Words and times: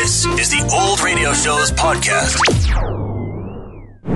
This 0.00 0.26
is 0.26 0.50
the 0.50 0.62
Old 0.72 1.00
Radio 1.00 1.32
Show's 1.32 1.72
podcast. 1.72 2.38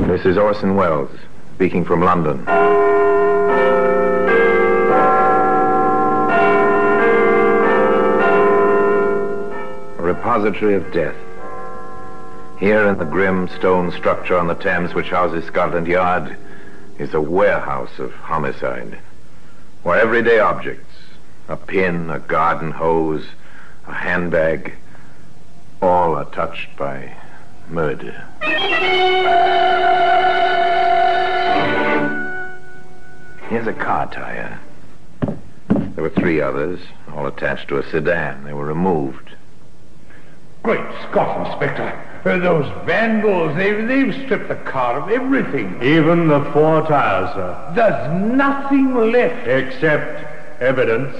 This 0.06 0.24
is 0.24 0.38
Orson 0.38 0.76
Welles 0.76 1.10
speaking 1.56 1.84
from 1.84 2.02
London. 2.02 2.38
A 9.98 10.02
repository 10.02 10.74
of 10.74 10.92
death. 10.92 11.16
Here 12.60 12.86
in 12.86 12.96
the 12.96 13.04
grim 13.04 13.48
stone 13.48 13.90
structure 13.90 14.38
on 14.38 14.46
the 14.46 14.54
Thames 14.54 14.94
which 14.94 15.10
houses 15.10 15.44
Scotland 15.46 15.88
Yard 15.88 16.36
is 17.00 17.12
a 17.12 17.20
warehouse 17.20 17.98
of 17.98 18.12
homicide, 18.12 19.00
where 19.82 19.98
everyday 19.98 20.38
objects, 20.38 20.94
a 21.48 21.56
pin, 21.56 22.08
a 22.08 22.20
garden 22.20 22.70
hose, 22.70 23.26
a 23.88 23.92
handbag, 23.92 24.76
all 25.82 26.14
are 26.14 26.24
touched 26.26 26.74
by 26.76 27.12
murder. 27.68 28.26
Here's 33.48 33.66
a 33.66 33.72
car 33.72 34.10
tire. 34.12 34.60
There 35.68 36.04
were 36.04 36.10
three 36.10 36.40
others, 36.40 36.80
all 37.12 37.26
attached 37.26 37.68
to 37.68 37.78
a 37.78 37.90
sedan. 37.90 38.44
They 38.44 38.52
were 38.52 38.64
removed. 38.64 39.34
Great 40.62 40.80
Scott, 41.10 41.46
Inspector. 41.48 42.08
Uh, 42.24 42.38
those 42.38 42.70
vandals, 42.86 43.56
they've, 43.56 43.88
they've 43.88 44.14
stripped 44.24 44.46
the 44.48 44.54
car 44.54 45.00
of 45.00 45.10
everything. 45.10 45.82
Even 45.82 46.28
the 46.28 46.44
four 46.52 46.86
tires, 46.86 47.34
sir. 47.34 47.72
There's 47.74 48.36
nothing 48.36 48.94
left. 48.94 49.48
Except 49.48 50.62
evidence. 50.62 51.16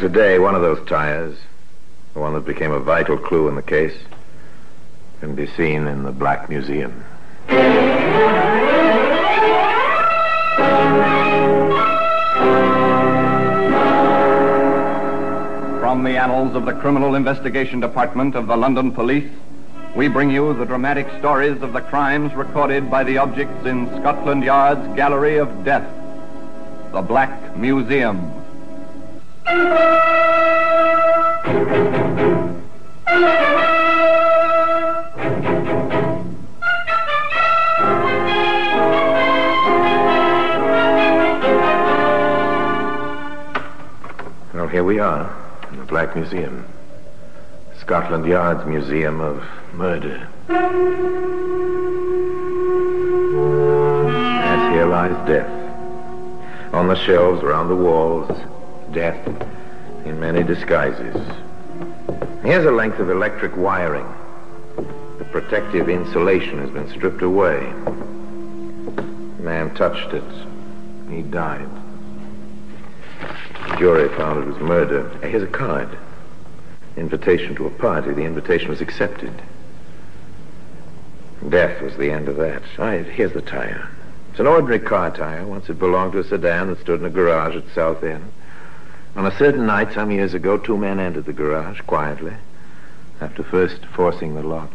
Today, 0.00 0.38
one 0.38 0.54
of 0.54 0.62
those 0.62 0.88
tires, 0.88 1.36
the 2.14 2.20
one 2.20 2.32
that 2.32 2.46
became 2.46 2.72
a 2.72 2.80
vital 2.80 3.18
clue 3.18 3.48
in 3.48 3.54
the 3.54 3.62
case, 3.62 3.94
can 5.20 5.34
be 5.34 5.46
seen 5.46 5.86
in 5.86 6.04
the 6.04 6.10
Black 6.10 6.48
Museum. 6.48 7.04
From 15.80 16.02
the 16.02 16.16
annals 16.16 16.56
of 16.56 16.64
the 16.64 16.72
Criminal 16.80 17.14
Investigation 17.14 17.80
Department 17.80 18.34
of 18.34 18.46
the 18.46 18.56
London 18.56 18.92
Police, 18.92 19.30
we 19.94 20.08
bring 20.08 20.30
you 20.30 20.54
the 20.54 20.64
dramatic 20.64 21.06
stories 21.18 21.60
of 21.60 21.74
the 21.74 21.82
crimes 21.82 22.32
recorded 22.32 22.90
by 22.90 23.04
the 23.04 23.18
objects 23.18 23.66
in 23.66 23.86
Scotland 24.00 24.44
Yard's 24.44 24.96
Gallery 24.96 25.36
of 25.36 25.62
Death, 25.62 25.86
the 26.92 27.02
Black 27.02 27.54
Museum. 27.54 28.39
Well, 44.52 44.68
here 44.68 44.84
we 44.84 45.00
are 45.00 45.34
in 45.72 45.78
the 45.78 45.84
Black 45.84 46.14
Museum. 46.14 46.64
Scotland 47.80 48.24
Yard's 48.26 48.64
Museum 48.66 49.20
of 49.20 49.42
Murder. 49.72 50.28
Yes, 54.38 54.72
here 54.72 54.86
lies 54.86 55.26
death. 55.26 55.50
On 56.72 56.86
the 56.86 56.94
shelves, 56.94 57.42
around 57.42 57.68
the 57.68 57.74
walls, 57.74 58.30
death 58.92 59.26
in 60.04 60.18
many 60.18 60.42
disguises. 60.42 61.16
Here's 62.42 62.64
a 62.64 62.70
length 62.70 62.98
of 62.98 63.10
electric 63.10 63.56
wiring. 63.56 64.06
The 65.18 65.24
protective 65.26 65.88
insulation 65.88 66.58
has 66.58 66.70
been 66.70 66.88
stripped 66.90 67.22
away. 67.22 67.60
The 68.86 69.42
man 69.42 69.74
touched 69.74 70.12
it. 70.14 70.24
He 71.10 71.22
died. 71.22 71.68
The 73.68 73.76
jury 73.76 74.08
found 74.16 74.42
it 74.42 74.46
was 74.46 74.58
murder. 74.60 75.08
Here's 75.22 75.42
a 75.42 75.46
card. 75.46 75.98
Invitation 76.96 77.54
to 77.56 77.66
a 77.66 77.70
party. 77.70 78.12
The 78.12 78.24
invitation 78.24 78.68
was 78.68 78.80
accepted. 78.80 79.32
Death 81.48 81.80
was 81.82 81.96
the 81.96 82.10
end 82.10 82.28
of 82.28 82.36
that. 82.36 82.62
Here's 83.04 83.32
the 83.32 83.42
tire. 83.42 83.88
It's 84.30 84.40
an 84.40 84.46
ordinary 84.46 84.78
car 84.80 85.10
tire. 85.10 85.46
Once 85.46 85.68
it 85.68 85.78
belonged 85.78 86.12
to 86.12 86.18
a 86.20 86.24
sedan 86.24 86.68
that 86.68 86.80
stood 86.80 87.00
in 87.00 87.06
a 87.06 87.10
garage 87.10 87.56
at 87.56 87.64
South 87.74 88.02
End. 88.02 88.30
On 89.16 89.26
a 89.26 89.36
certain 89.36 89.66
night 89.66 89.92
some 89.92 90.10
years 90.10 90.34
ago, 90.34 90.56
two 90.56 90.78
men 90.78 90.98
entered 91.00 91.26
the 91.26 91.32
garage 91.32 91.80
quietly, 91.82 92.32
after 93.20 93.42
first 93.42 93.84
forcing 93.94 94.34
the 94.34 94.42
lock. 94.42 94.70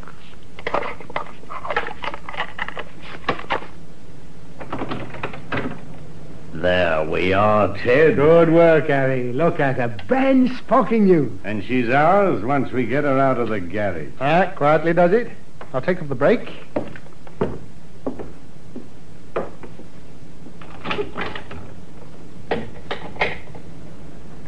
There 6.53 7.03
we 7.03 7.31
are, 7.31 7.78
Ted. 7.78 8.16
Good 8.16 8.50
work, 8.51 8.88
Harry. 8.88 9.31
Look 9.31 9.59
at 9.59 9.75
her. 9.75 9.96
Brand 10.07 10.50
sparking 10.57 11.06
new. 11.06 11.38
And 11.44 11.63
she's 11.63 11.90
ours 11.90 12.44
once 12.44 12.72
we 12.72 12.85
get 12.85 13.03
her 13.03 13.19
out 13.19 13.38
of 13.38 13.50
the 13.50 13.59
garage. 13.59 14.09
Ah, 14.19 14.52
quietly 14.56 14.94
does 14.94 15.12
it. 15.12 15.29
I'll 15.73 15.81
take 15.81 16.02
up 16.02 16.07
the 16.07 16.16
brake. 16.16 16.50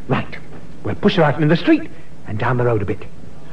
Right. 0.07 0.37
We'll 0.83 0.95
push 1.07 1.15
her 1.15 1.23
out 1.23 1.35
into 1.35 1.47
the 1.47 1.55
street 1.55 1.89
and 2.27 2.37
down 2.37 2.57
the 2.57 2.65
road 2.65 2.81
a 2.81 2.85
bit. 2.85 3.01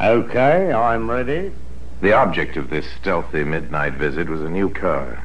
Okay, 0.01 0.73
I'm 0.73 1.09
ready. 1.09 1.53
The 2.01 2.13
object 2.13 2.57
of 2.57 2.69
this 2.69 2.85
stealthy 3.01 3.45
midnight 3.45 3.93
visit 3.93 4.29
was 4.29 4.41
a 4.41 4.49
new 4.49 4.69
car. 4.69 5.23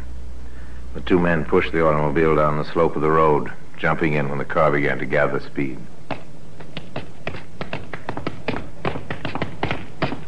The 0.94 1.02
two 1.02 1.18
men 1.18 1.44
pushed 1.44 1.72
the 1.72 1.84
automobile 1.84 2.36
down 2.36 2.60
the 2.60 2.72
slope 2.72 2.96
of 2.96 3.02
the 3.02 3.10
road, 3.10 3.52
jumping 3.78 4.14
in 4.14 4.30
when 4.30 4.38
the 4.38 4.46
car 4.46 4.72
began 4.72 5.00
to 5.00 5.08
gather 5.08 5.40
speed. 5.40 5.80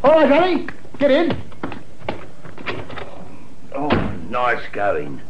All 0.03 0.13
right, 0.13 0.27
Harry. 0.27 0.67
Get 0.97 1.11
in. 1.11 1.39
Oh, 3.75 3.89
nice 4.27 4.67
going. 4.71 5.21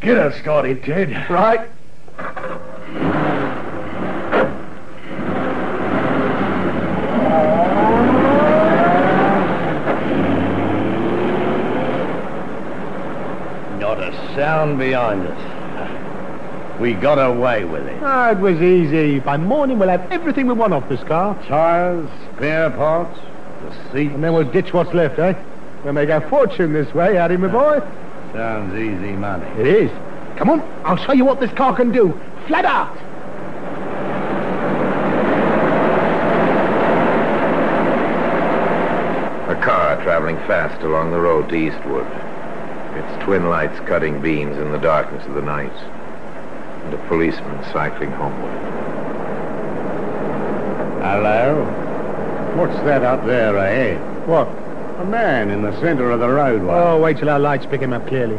Get 0.00 0.18
us 0.18 0.34
started, 0.40 0.82
Ted. 0.82 1.30
Right. 1.30 1.70
Not 13.78 14.00
a 14.00 14.12
sound 14.34 14.75
behind 14.86 15.26
us. 15.26 16.80
We 16.80 16.92
got 16.92 17.18
away 17.18 17.64
with 17.64 17.86
it. 17.86 18.02
Ah, 18.02 18.30
it 18.30 18.38
was 18.38 18.60
easy. 18.60 19.18
By 19.18 19.36
morning, 19.36 19.78
we'll 19.78 19.88
have 19.88 20.10
everything 20.12 20.46
we 20.46 20.54
want 20.54 20.72
off 20.72 20.88
this 20.88 21.02
car. 21.04 21.34
Tires, 21.46 22.08
spare 22.34 22.70
parts, 22.70 23.18
the 23.64 23.92
seat. 23.92 24.12
And 24.12 24.22
then 24.22 24.32
we'll 24.32 24.50
ditch 24.50 24.72
what's 24.72 24.92
left, 24.92 25.18
eh? 25.18 25.34
We'll 25.82 25.94
make 25.94 26.10
our 26.10 26.26
fortune 26.28 26.72
this 26.72 26.92
way, 26.94 27.14
Harry, 27.14 27.36
my 27.36 27.48
boy. 27.48 27.80
Sounds 28.32 28.74
easy 28.74 29.12
money. 29.12 29.46
It 29.60 29.66
is. 29.66 29.90
Come 30.36 30.50
on, 30.50 30.60
I'll 30.84 30.98
show 30.98 31.12
you 31.12 31.24
what 31.24 31.40
this 31.40 31.52
car 31.52 31.74
can 31.74 31.90
do. 31.90 32.12
Flat 32.46 32.64
out. 32.64 32.94
A 39.50 39.60
car 39.64 40.00
traveling 40.02 40.36
fast 40.46 40.82
along 40.82 41.10
the 41.10 41.18
road 41.18 41.48
to 41.48 41.54
Eastwood, 41.54 42.06
its 43.06 43.24
twin 43.24 43.48
lights 43.48 43.78
cutting 43.80 44.20
beams 44.20 44.56
in 44.56 44.72
the 44.72 44.78
darkness 44.78 45.24
of 45.26 45.34
the 45.34 45.42
night, 45.42 45.72
and 45.72 46.94
a 46.94 47.08
policeman 47.08 47.64
cycling 47.72 48.10
homeward. 48.12 48.52
Hello? 51.02 51.64
What's 52.56 52.76
that 52.84 53.02
up 53.02 53.24
there 53.26 53.56
ahead? 53.56 54.26
What? 54.26 54.48
A 54.98 55.04
man 55.04 55.50
in 55.50 55.62
the 55.62 55.78
center 55.80 56.10
of 56.10 56.20
the 56.20 56.28
roadway. 56.28 56.74
Oh, 56.74 57.00
wait 57.00 57.18
till 57.18 57.28
our 57.28 57.38
lights 57.38 57.66
pick 57.66 57.80
him 57.80 57.92
up 57.92 58.06
clearly. 58.08 58.38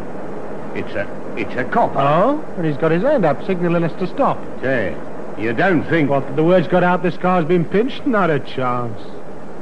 It's 0.74 0.94
a 0.94 1.07
it's 1.38 1.53
a 1.56 1.63
copper. 1.65 2.00
Oh? 2.00 2.44
And 2.57 2.65
he's 2.65 2.77
got 2.77 2.91
his 2.91 3.03
hand 3.03 3.24
up, 3.24 3.45
signaling 3.45 3.83
us 3.83 3.94
to 4.00 4.07
stop. 4.07 4.39
Ted, 4.59 4.97
you 5.39 5.53
don't 5.53 5.83
think 5.83 6.09
What, 6.09 6.36
the 6.36 6.44
word's 6.44 6.68
got 6.68 6.83
out 6.83 7.03
this 7.03 7.15
car's 7.18 7.45
been 7.45 7.63
pinched? 7.63 8.07
Not 8.07 8.31
a 8.31 8.39
chance. 8.39 9.00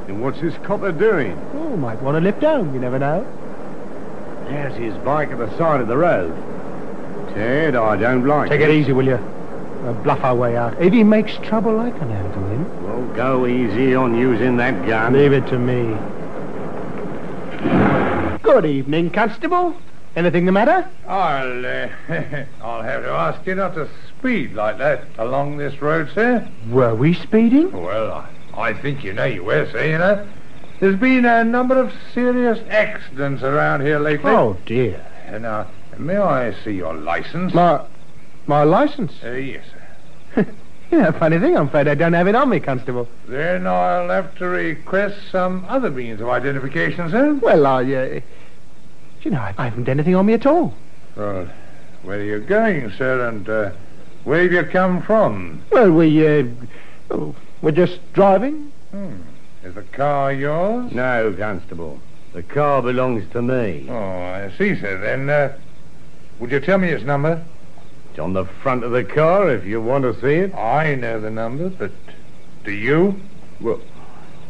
And 0.07 0.21
what's 0.21 0.39
this 0.39 0.56
copper 0.63 0.94
doing? 0.94 1.38
Oh, 1.53 1.75
might 1.75 2.01
want 2.01 2.15
to 2.15 2.21
lift 2.21 2.41
home, 2.41 2.74
you 2.74 2.79
never 2.79 2.97
know. 2.97 3.27
There's 4.47 4.75
his 4.75 4.94
bike 5.03 5.30
at 5.31 5.38
the 5.39 5.56
side 5.57 5.81
of 5.81 5.88
the 5.88 5.97
road. 5.97 6.33
Ted, 7.33 7.75
I 7.75 7.95
don't 7.97 8.25
like 8.25 8.50
Take 8.50 8.62
it. 8.62 8.69
it 8.69 8.74
easy, 8.75 8.94
will 8.94 9.06
you? 9.06 9.19
We'll 9.83 9.94
bluff 9.95 10.24
our 10.24 10.36
way 10.36 10.56
out. 10.56 10.81
If 10.81 10.94
he 10.94 11.03
makes 11.03 11.36
trouble, 11.38 11.80
I 11.80 11.92
can 11.92 12.09
handle 12.09 12.47
him. 12.50 12.83
Well, 12.83 13.15
go 13.15 13.45
easy 13.45 13.94
on 13.95 14.15
using 14.18 14.57
that 14.57 14.86
gun. 14.88 15.13
Leave 15.13 15.33
it 15.33 15.45
to 15.47 15.59
me. 15.59 15.95
Good 18.42 18.65
evening, 18.65 19.09
Constable. 19.09 19.75
Anything 20.15 20.45
the 20.45 20.51
matter? 20.51 20.89
I'll, 21.07 21.65
uh, 21.65 21.89
I'll 22.63 22.81
have 22.81 23.03
to 23.03 23.09
ask 23.09 23.45
you 23.45 23.56
not 23.56 23.74
to 23.75 23.89
speed 24.18 24.53
like 24.53 24.77
that 24.77 25.03
along 25.18 25.57
this 25.57 25.81
road, 25.81 26.09
sir? 26.13 26.48
Were 26.69 26.95
we 26.95 27.13
speeding? 27.13 27.71
Well, 27.71 28.12
I, 28.13 28.30
I 28.69 28.74
think 28.74 29.03
you 29.03 29.12
know 29.12 29.25
you 29.25 29.44
were, 29.44 29.69
sir, 29.71 29.83
you 29.86 29.98
know. 29.98 30.25
There's 30.80 31.00
been 31.00 31.25
a 31.25 31.44
number 31.44 31.80
of 31.80 31.94
serious 32.13 32.60
accidents 32.69 33.44
around 33.44 33.81
here 33.81 34.00
lately. 34.00 34.31
Oh, 34.31 34.57
dear. 34.66 35.06
Uh, 35.27 35.38
Now, 35.38 35.68
may 35.98 36.18
I 36.18 36.54
see 36.63 36.72
your 36.74 36.94
license? 36.94 37.54
My, 37.54 37.86
my 38.45 38.63
license? 38.63 39.13
Uh, 39.24 39.31
yes, 39.31 39.66
sir. 40.36 40.45
Yeah, 40.92 41.10
funny 41.12 41.39
thing, 41.39 41.57
I'm 41.57 41.68
afraid 41.68 41.88
I 41.88 41.95
don't 41.95 42.13
have 42.13 42.27
it 42.27 42.36
on 42.36 42.48
me, 42.48 42.60
Constable. 42.60 43.10
Then 43.27 43.66
I'll 43.66 44.07
have 44.10 44.36
to 44.38 44.45
request 44.45 45.18
some 45.31 45.66
other 45.68 45.89
means 45.89 46.22
of 46.22 46.30
identification, 46.30 47.10
sir. 47.10 47.33
Well, 47.42 47.66
I, 47.66 47.81
uh, 47.81 48.19
you 49.24 49.31
know, 49.31 49.39
I, 49.39 49.56
I 49.57 49.63
haven't 49.66 49.89
anything 49.89 50.13
on 50.16 50.27
me 50.27 50.33
at 50.33 50.45
all. 50.45 50.75
Well, 51.16 51.50
where 52.04 52.19
are 52.19 52.24
you 52.24 52.39
going, 52.39 52.92
sir, 52.92 53.27
and 53.27 53.50
uh, 53.50 53.72
where 54.25 54.44
have 54.44 54.51
you 54.51 54.63
come 54.72 55.01
from? 55.01 55.63
Well, 55.72 55.92
we, 55.92 56.25
uh, 56.25 56.44
oh, 57.10 57.36
we're 57.63 57.72
just 57.72 58.00
driving. 58.13 58.72
Hmm. 58.92 59.16
Is 59.65 59.73
the 59.73 59.81
car 59.81 60.31
yours? 60.31 60.91
No, 60.91 61.33
Constable. 61.35 62.00
The 62.33 62.44
car 62.44 62.83
belongs 62.83 63.27
to 63.31 63.41
me. 63.41 63.88
Oh, 63.89 63.95
I 63.95 64.51
see, 64.57 64.79
sir. 64.79 65.00
Then, 65.00 65.27
uh, 65.27 65.57
would 66.39 66.51
you 66.51 66.59
tell 66.59 66.77
me 66.77 66.89
its 66.89 67.03
number? 67.03 67.44
It's 68.12 68.19
on 68.19 68.33
the 68.33 68.45
front 68.45 68.83
of 68.83 68.91
the 68.91 69.03
car 69.03 69.50
if 69.50 69.65
you 69.65 69.81
want 69.81 70.03
to 70.03 70.13
see 70.21 70.35
it. 70.35 70.53
I 70.53 70.94
know 70.94 71.19
the 71.19 71.31
number, 71.31 71.69
but 71.69 71.91
do 72.63 72.71
you? 72.71 73.19
Well, 73.59 73.81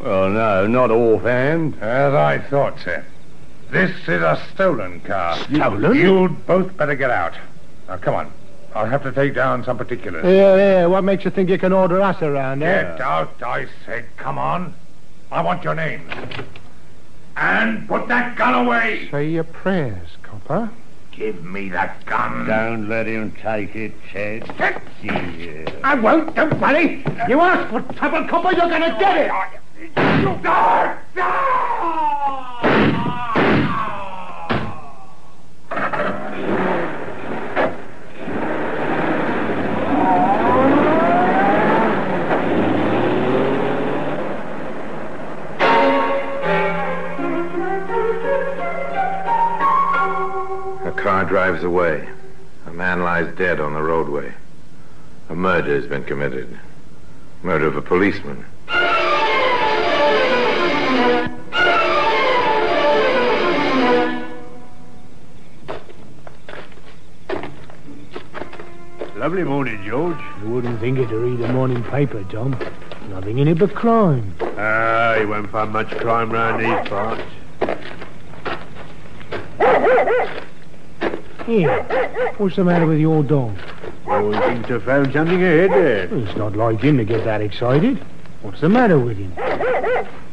well 0.00 0.28
no, 0.28 0.66
not 0.66 0.90
offhand. 0.90 1.76
As 1.80 2.12
I 2.12 2.38
thought, 2.38 2.78
sir. 2.80 3.02
This 3.70 3.92
is 4.02 4.20
a 4.20 4.38
stolen 4.52 5.00
car. 5.00 5.36
Stolen? 5.36 5.96
You'd 5.96 6.46
both 6.46 6.76
better 6.76 6.94
get 6.94 7.10
out. 7.10 7.32
Now, 7.88 7.96
come 7.96 8.14
on. 8.14 8.32
I'll 8.74 8.84
have 8.84 9.02
to 9.04 9.12
take 9.12 9.34
down 9.34 9.64
some 9.64 9.78
particulars. 9.78 10.24
Yeah, 10.26 10.56
yeah, 10.56 10.86
what 10.86 11.04
makes 11.04 11.24
you 11.24 11.30
think 11.30 11.48
you 11.48 11.58
can 11.58 11.72
order 11.72 12.02
us 12.02 12.20
around, 12.20 12.62
eh? 12.62 12.82
Get 12.82 13.00
out, 13.00 13.42
I 13.42 13.66
said. 13.86 14.04
Come 14.18 14.36
on. 14.36 14.74
I 15.30 15.40
want 15.42 15.64
your 15.64 15.74
names. 15.74 16.12
And 17.36 17.86
put 17.88 18.08
that 18.08 18.36
gun 18.36 18.66
away. 18.66 19.08
Say 19.10 19.28
your 19.28 19.44
prayers, 19.44 20.08
copper. 20.22 20.70
Give 21.12 21.44
me 21.44 21.68
that 21.70 22.04
gun. 22.06 22.46
Don't 22.46 22.88
let 22.88 23.06
him 23.06 23.32
take 23.42 23.74
it, 23.74 23.92
Ted. 24.12 24.44
Yeah. 25.02 25.70
I 25.82 25.94
won't, 25.94 26.34
don't 26.34 26.60
worry. 26.60 27.04
You 27.28 27.40
ask 27.40 27.70
for 27.70 27.80
trouble, 27.94 28.28
copper, 28.28 28.52
you're 28.52 28.68
gonna 28.68 28.96
get 28.98 29.16
it. 29.26 29.32
You 29.96 30.38
die! 30.42 30.98
A 31.16 32.05
murder 55.76 55.88
has 55.88 55.90
been 55.90 56.04
committed. 56.04 56.58
Murder 57.42 57.66
of 57.66 57.76
a 57.76 57.82
policeman. 57.82 58.44
Lovely 69.16 69.44
morning, 69.44 69.84
George. 69.84 70.16
You 70.42 70.48
wouldn't 70.48 70.80
think 70.80 70.98
it 70.98 71.08
to 71.08 71.18
read 71.18 71.40
the 71.40 71.52
morning 71.52 71.82
paper, 71.84 72.24
Tom. 72.24 72.56
Nothing 73.10 73.38
in 73.38 73.48
it 73.48 73.58
but 73.58 73.74
crime. 73.74 74.34
Ah, 74.40 75.16
you 75.16 75.28
won't 75.28 75.50
find 75.50 75.72
much 75.72 75.90
crime 75.98 76.30
round 76.30 76.64
these 76.64 76.88
parts. 76.88 77.22
Here, 81.44 81.82
what's 82.38 82.56
the 82.56 82.64
matter 82.64 82.86
with 82.86 82.98
your 82.98 83.22
dog? 83.22 83.56
Oh, 84.16 84.30
he 84.30 84.54
seems 84.54 84.66
to 84.68 84.72
have 84.74 84.84
found 84.84 85.12
something 85.12 85.42
ahead 85.42 85.70
there. 85.70 86.08
Well, 86.08 86.26
it's 86.26 86.36
not 86.36 86.56
like 86.56 86.80
him 86.80 86.96
to 86.96 87.04
get 87.04 87.24
that 87.24 87.42
excited. 87.42 87.98
What's 88.40 88.60
the 88.60 88.68
matter 88.68 88.98
with 88.98 89.18
him? 89.18 89.32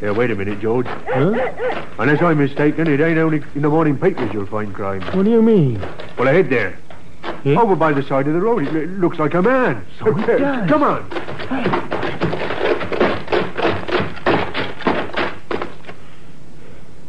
Yeah, 0.01 0.12
wait 0.12 0.31
a 0.31 0.35
minute, 0.35 0.59
George. 0.59 0.88
Huh? 0.88 1.83
Unless 2.00 2.21
I'm 2.21 2.38
mistaken, 2.38 2.88
it 2.88 3.01
ain't 3.01 3.18
only 3.18 3.44
in 3.56 3.62
the 3.62 3.69
morning 3.69 3.97
papers 3.97 4.31
you'll 4.33 4.45
find 4.45 4.74
crime. 4.74 5.01
What 5.15 5.25
do 5.25 5.31
you 5.31 5.41
mean? 5.41 5.81
Well, 6.18 6.27
ahead 6.27 6.50
there. 6.50 6.77
Yeah? 7.44 7.59
Over 7.59 7.75
by 7.75 7.91
the 7.94 8.03
side 8.03 8.27
of 8.27 8.33
the 8.33 8.39
road. 8.39 8.68
It, 8.68 8.89
looks 8.89 9.19
like 9.19 9.33
a 9.33 9.41
man. 9.41 9.85
So 10.00 10.18
it 10.18 10.25
does. 10.25 10.69
Come 10.69 10.83
on. 10.83 11.03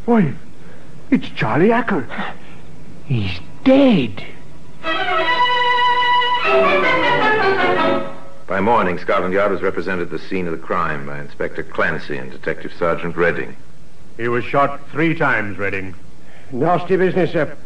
Why, 0.05 0.35
it's 1.11 1.29
Charlie 1.31 1.73
Acker. 1.73 2.07
He's 3.07 3.39
dead. 3.65 4.25
By 8.47 8.61
morning, 8.61 8.99
Scotland 8.99 9.35
Yard 9.35 9.51
was 9.51 9.63
represented 9.63 10.03
at 10.03 10.11
the 10.11 10.19
scene 10.29 10.47
of 10.47 10.53
the 10.53 10.65
crime 10.65 11.07
by 11.07 11.19
Inspector 11.19 11.63
Clancy 11.65 12.17
and 12.17 12.31
Detective 12.31 12.73
Sergeant 12.79 13.17
Redding. 13.17 13.57
He 14.17 14.29
was 14.29 14.45
shot 14.45 14.81
three 14.91 15.15
times, 15.15 15.59
Redding. 15.59 15.95
Nasty 16.53 16.97
business, 16.97 17.33
sir. 17.33 17.57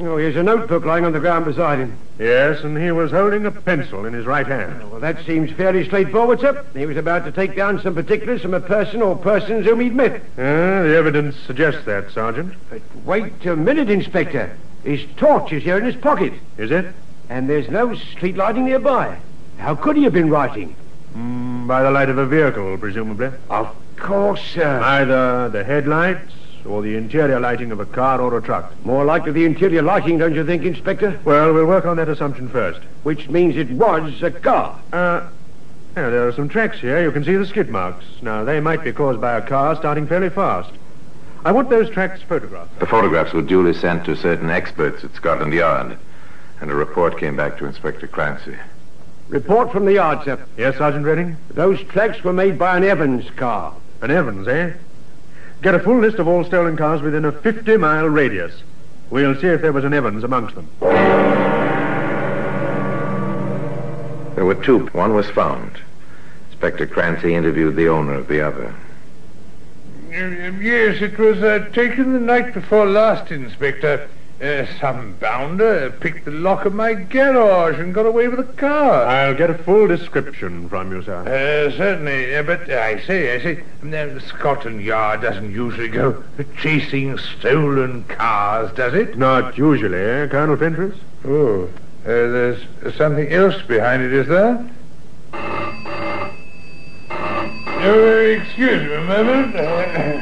Oh, 0.00 0.16
here's 0.16 0.36
a 0.36 0.42
notebook 0.42 0.84
lying 0.84 1.04
on 1.04 1.12
the 1.12 1.20
ground 1.20 1.44
beside 1.44 1.80
him. 1.80 1.98
Yes, 2.18 2.62
and 2.62 2.78
he 2.78 2.90
was 2.92 3.10
holding 3.10 3.44
a 3.46 3.50
pencil 3.50 4.06
in 4.06 4.14
his 4.14 4.26
right 4.26 4.46
hand. 4.46 4.90
Well, 4.90 5.00
that 5.00 5.26
seems 5.26 5.50
fairly 5.50 5.84
straightforward, 5.84 6.40
sir. 6.40 6.64
He 6.72 6.86
was 6.86 6.96
about 6.96 7.24
to 7.24 7.32
take 7.32 7.56
down 7.56 7.80
some 7.82 7.94
particulars 7.94 8.40
from 8.40 8.54
a 8.54 8.60
person 8.60 9.02
or 9.02 9.16
persons 9.16 9.66
whom 9.66 9.80
he'd 9.80 9.94
met. 9.94 10.22
Ah, 10.38 10.82
the 10.82 10.94
evidence 10.96 11.36
suggests 11.46 11.84
that, 11.86 12.10
Sergeant. 12.12 12.54
But 12.70 12.80
wait 13.04 13.44
a 13.44 13.56
minute, 13.56 13.90
Inspector. 13.90 14.56
His 14.84 15.04
torch 15.16 15.52
is 15.52 15.62
here 15.64 15.76
in 15.76 15.84
his 15.84 15.96
pocket, 15.96 16.32
Is 16.56 16.70
it? 16.70 16.86
And 17.28 17.48
there's 17.48 17.68
no 17.68 17.94
street 17.94 18.36
lighting 18.36 18.64
nearby. 18.64 19.18
How 19.58 19.74
could 19.74 19.96
he 19.96 20.04
have 20.04 20.12
been 20.12 20.30
writing? 20.30 20.76
Mm, 21.16 21.66
by 21.66 21.82
the 21.82 21.90
light 21.90 22.08
of 22.08 22.18
a 22.18 22.26
vehicle, 22.26 22.76
presumably. 22.78 23.30
Of 23.50 23.74
course, 23.96 24.42
sir. 24.42 24.80
Either 24.80 25.48
the 25.48 25.64
headlights 25.64 26.32
or 26.64 26.82
the 26.82 26.96
interior 26.96 27.40
lighting 27.40 27.72
of 27.72 27.80
a 27.80 27.86
car 27.86 28.20
or 28.20 28.36
a 28.36 28.42
truck. 28.42 28.72
More 28.84 29.04
likely 29.04 29.32
the 29.32 29.44
interior 29.44 29.82
lighting, 29.82 30.18
don't 30.18 30.34
you 30.34 30.44
think, 30.44 30.64
Inspector? 30.64 31.20
Well, 31.24 31.52
we'll 31.52 31.66
work 31.66 31.86
on 31.86 31.96
that 31.96 32.08
assumption 32.08 32.48
first. 32.48 32.80
Which 33.02 33.28
means 33.28 33.56
it 33.56 33.70
was 33.70 34.22
a 34.22 34.30
car. 34.30 34.78
Uh, 34.92 35.28
yeah, 35.96 36.10
there 36.10 36.28
are 36.28 36.32
some 36.32 36.48
tracks 36.48 36.78
here. 36.78 37.02
You 37.02 37.10
can 37.10 37.24
see 37.24 37.36
the 37.36 37.46
skid 37.46 37.70
marks. 37.70 38.04
Now, 38.22 38.44
they 38.44 38.60
might 38.60 38.84
be 38.84 38.92
caused 38.92 39.20
by 39.20 39.36
a 39.36 39.42
car 39.42 39.74
starting 39.76 40.06
fairly 40.06 40.30
fast. 40.30 40.70
I 41.44 41.52
want 41.52 41.70
those 41.70 41.88
tracks 41.90 42.20
photographed. 42.22 42.78
The 42.78 42.86
photographs 42.86 43.32
were 43.32 43.42
duly 43.42 43.72
sent 43.72 44.04
to 44.04 44.16
certain 44.16 44.50
experts 44.50 45.04
at 45.04 45.14
Scotland 45.14 45.52
Yard, 45.52 45.96
and 46.60 46.70
a 46.70 46.74
report 46.74 47.18
came 47.18 47.36
back 47.36 47.58
to 47.58 47.66
Inspector 47.66 48.06
Clancy. 48.08 48.56
Report 49.28 49.70
from 49.70 49.84
the 49.84 49.94
yard, 49.94 50.24
sir. 50.24 50.42
Yes, 50.56 50.78
Sergeant 50.78 51.04
Redding? 51.04 51.36
Those 51.50 51.82
tracks 51.84 52.24
were 52.24 52.32
made 52.32 52.58
by 52.58 52.76
an 52.76 52.84
Evans 52.84 53.28
car. 53.30 53.74
An 54.00 54.10
Evans, 54.10 54.48
eh? 54.48 54.72
Get 55.60 55.74
a 55.74 55.80
full 55.80 55.98
list 55.98 56.18
of 56.18 56.28
all 56.28 56.44
stolen 56.44 56.76
cars 56.76 57.02
within 57.02 57.24
a 57.24 57.32
50-mile 57.32 58.06
radius. 58.06 58.62
We'll 59.10 59.34
see 59.40 59.48
if 59.48 59.60
there 59.60 59.72
was 59.72 59.84
an 59.84 59.92
Evans 59.92 60.24
amongst 60.24 60.54
them. 60.54 60.68
There 64.34 64.44
were 64.44 64.54
two. 64.54 64.86
One 64.88 65.14
was 65.14 65.28
found. 65.28 65.80
Inspector 66.50 66.86
Clancy 66.88 67.34
interviewed 67.34 67.76
the 67.76 67.88
owner 67.88 68.14
of 68.14 68.28
the 68.28 68.40
other. 68.40 68.74
Yes, 70.10 71.02
it 71.02 71.18
was 71.18 71.42
uh, 71.42 71.68
taken 71.72 72.12
the 72.12 72.20
night 72.20 72.54
before 72.54 72.86
last, 72.86 73.30
Inspector. 73.30 74.08
Uh, 74.40 74.64
some 74.80 75.14
bounder 75.14 75.90
picked 75.90 76.24
the 76.24 76.30
lock 76.30 76.64
of 76.64 76.72
my 76.72 76.94
garage 76.94 77.76
and 77.80 77.92
got 77.92 78.06
away 78.06 78.28
with 78.28 78.38
the 78.38 78.52
car. 78.52 79.04
I'll 79.04 79.34
get 79.34 79.50
a 79.50 79.58
full 79.58 79.88
description 79.88 80.68
from 80.68 80.92
you, 80.92 81.02
sir. 81.02 81.22
Uh, 81.22 81.76
certainly, 81.76 82.36
uh, 82.36 82.44
but 82.44 82.70
I 82.70 83.00
say, 83.04 83.34
I 83.34 83.40
say, 83.42 83.64
uh, 83.92 84.20
Scotland 84.20 84.80
Yard 84.82 85.22
doesn't 85.22 85.50
usually 85.50 85.88
go 85.88 86.22
chasing 86.56 87.18
stolen 87.18 88.04
cars, 88.04 88.70
does 88.76 88.94
it? 88.94 89.18
Not 89.18 89.58
usually, 89.58 89.98
eh, 89.98 90.28
Colonel 90.28 90.56
Fentress? 90.56 90.96
Oh, 91.24 91.64
uh, 91.64 91.68
there's 92.04 92.62
something 92.96 93.28
else 93.32 93.60
behind 93.62 94.04
it, 94.04 94.12
is 94.12 94.28
there? 94.28 94.70
Oh, 97.80 98.38
excuse 98.40 98.82
me 98.88 98.94
a 98.94 99.02
moment. 99.02 99.56
Uh, 99.56 100.20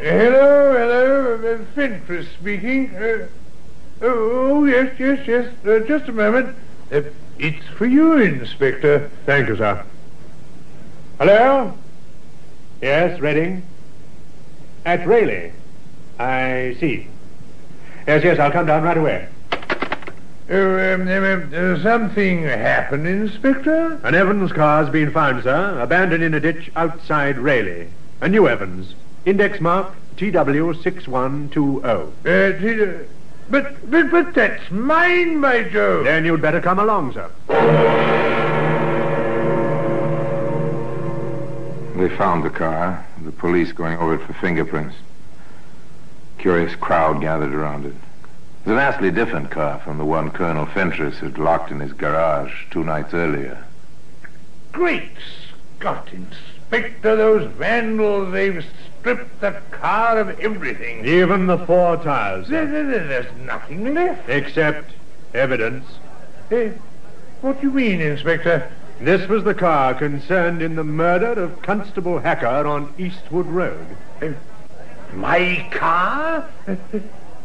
hello, 0.00 0.76
uh, 1.50 1.58
Fentress 1.74 2.26
speaking. 2.38 2.94
Uh, 2.94 3.26
oh, 4.02 4.64
yes, 4.64 4.94
yes, 4.98 5.26
yes. 5.26 5.66
Uh, 5.66 5.80
just 5.86 6.08
a 6.08 6.12
moment. 6.12 6.56
Uh, 6.92 7.02
it's 7.38 7.66
for 7.76 7.86
you, 7.86 8.18
Inspector. 8.18 9.10
Thank 9.26 9.48
you, 9.48 9.56
sir. 9.56 9.84
Hello? 11.18 11.76
Yes, 12.80 13.20
Redding? 13.20 13.62
At 14.84 15.06
Rayleigh. 15.06 15.52
I 16.18 16.76
see. 16.80 17.08
Yes, 18.06 18.24
yes, 18.24 18.38
I'll 18.38 18.50
come 18.50 18.66
down 18.66 18.82
right 18.82 18.96
away. 18.96 19.28
Oh, 20.52 20.94
um, 20.94 21.06
um, 21.06 21.52
uh, 21.54 21.80
something 21.82 22.42
happened, 22.42 23.06
Inspector? 23.06 24.00
An 24.02 24.14
Evans 24.14 24.50
car 24.52 24.82
has 24.82 24.92
been 24.92 25.12
found, 25.12 25.44
sir, 25.44 25.80
abandoned 25.80 26.24
in 26.24 26.34
a 26.34 26.40
ditch 26.40 26.70
outside 26.74 27.38
Rayleigh. 27.38 27.86
A 28.20 28.28
new 28.28 28.48
Evans. 28.48 28.94
Index 29.24 29.60
mark 29.60 29.94
TW6120. 30.16 31.84
Uh, 31.84 32.58
did, 32.58 33.08
but, 33.50 33.90
but, 33.90 34.10
but 34.10 34.34
that's 34.34 34.70
mine, 34.70 35.40
Major. 35.40 36.02
Then 36.04 36.24
you'd 36.24 36.42
better 36.42 36.60
come 36.60 36.78
along, 36.78 37.14
sir. 37.14 37.30
They 41.96 42.08
found 42.16 42.44
the 42.44 42.50
car, 42.50 43.06
the 43.24 43.32
police 43.32 43.72
going 43.72 43.98
over 43.98 44.14
it 44.14 44.22
for 44.26 44.32
fingerprints. 44.34 44.94
Curious 46.38 46.74
crowd 46.76 47.20
gathered 47.20 47.52
around 47.52 47.84
it. 47.84 47.92
It 47.92 48.68
was 48.68 48.72
a 48.72 48.76
vastly 48.76 49.10
different 49.10 49.50
car 49.50 49.80
from 49.80 49.98
the 49.98 50.04
one 50.04 50.30
Colonel 50.30 50.66
Fentress 50.66 51.18
had 51.18 51.36
locked 51.36 51.70
in 51.70 51.80
his 51.80 51.92
garage 51.92 52.52
two 52.70 52.84
nights 52.84 53.12
earlier. 53.12 53.64
Great 54.72 55.10
Scott, 55.78 56.08
Inspector, 56.12 57.16
those 57.16 57.50
vandals, 57.52 58.32
they've 58.32 58.64
stripped 59.00 59.40
the 59.40 59.56
car 59.70 60.18
of 60.18 60.38
everything. 60.40 61.04
Even 61.04 61.46
the 61.46 61.58
four 61.58 61.96
tires, 61.96 62.48
There, 62.48 62.66
there- 62.66 62.84
there- 62.84 63.06
there's 63.06 63.26
nothing 63.46 63.94
left. 63.94 64.28
Except 64.28 64.90
evidence. 65.34 65.84
Eh, 66.50 66.70
what 67.40 67.60
do 67.60 67.66
you 67.68 67.72
mean, 67.72 68.00
Inspector? 68.00 68.64
This 69.00 69.26
was 69.28 69.44
the 69.44 69.54
car 69.54 69.94
concerned 69.94 70.60
in 70.60 70.76
the 70.76 70.84
murder 70.84 71.32
of 71.42 71.62
Constable 71.62 72.18
Hacker 72.18 72.66
on 72.66 72.92
Eastwood 72.98 73.46
Road. 73.46 73.86
My 75.14 75.66
car? 75.70 76.44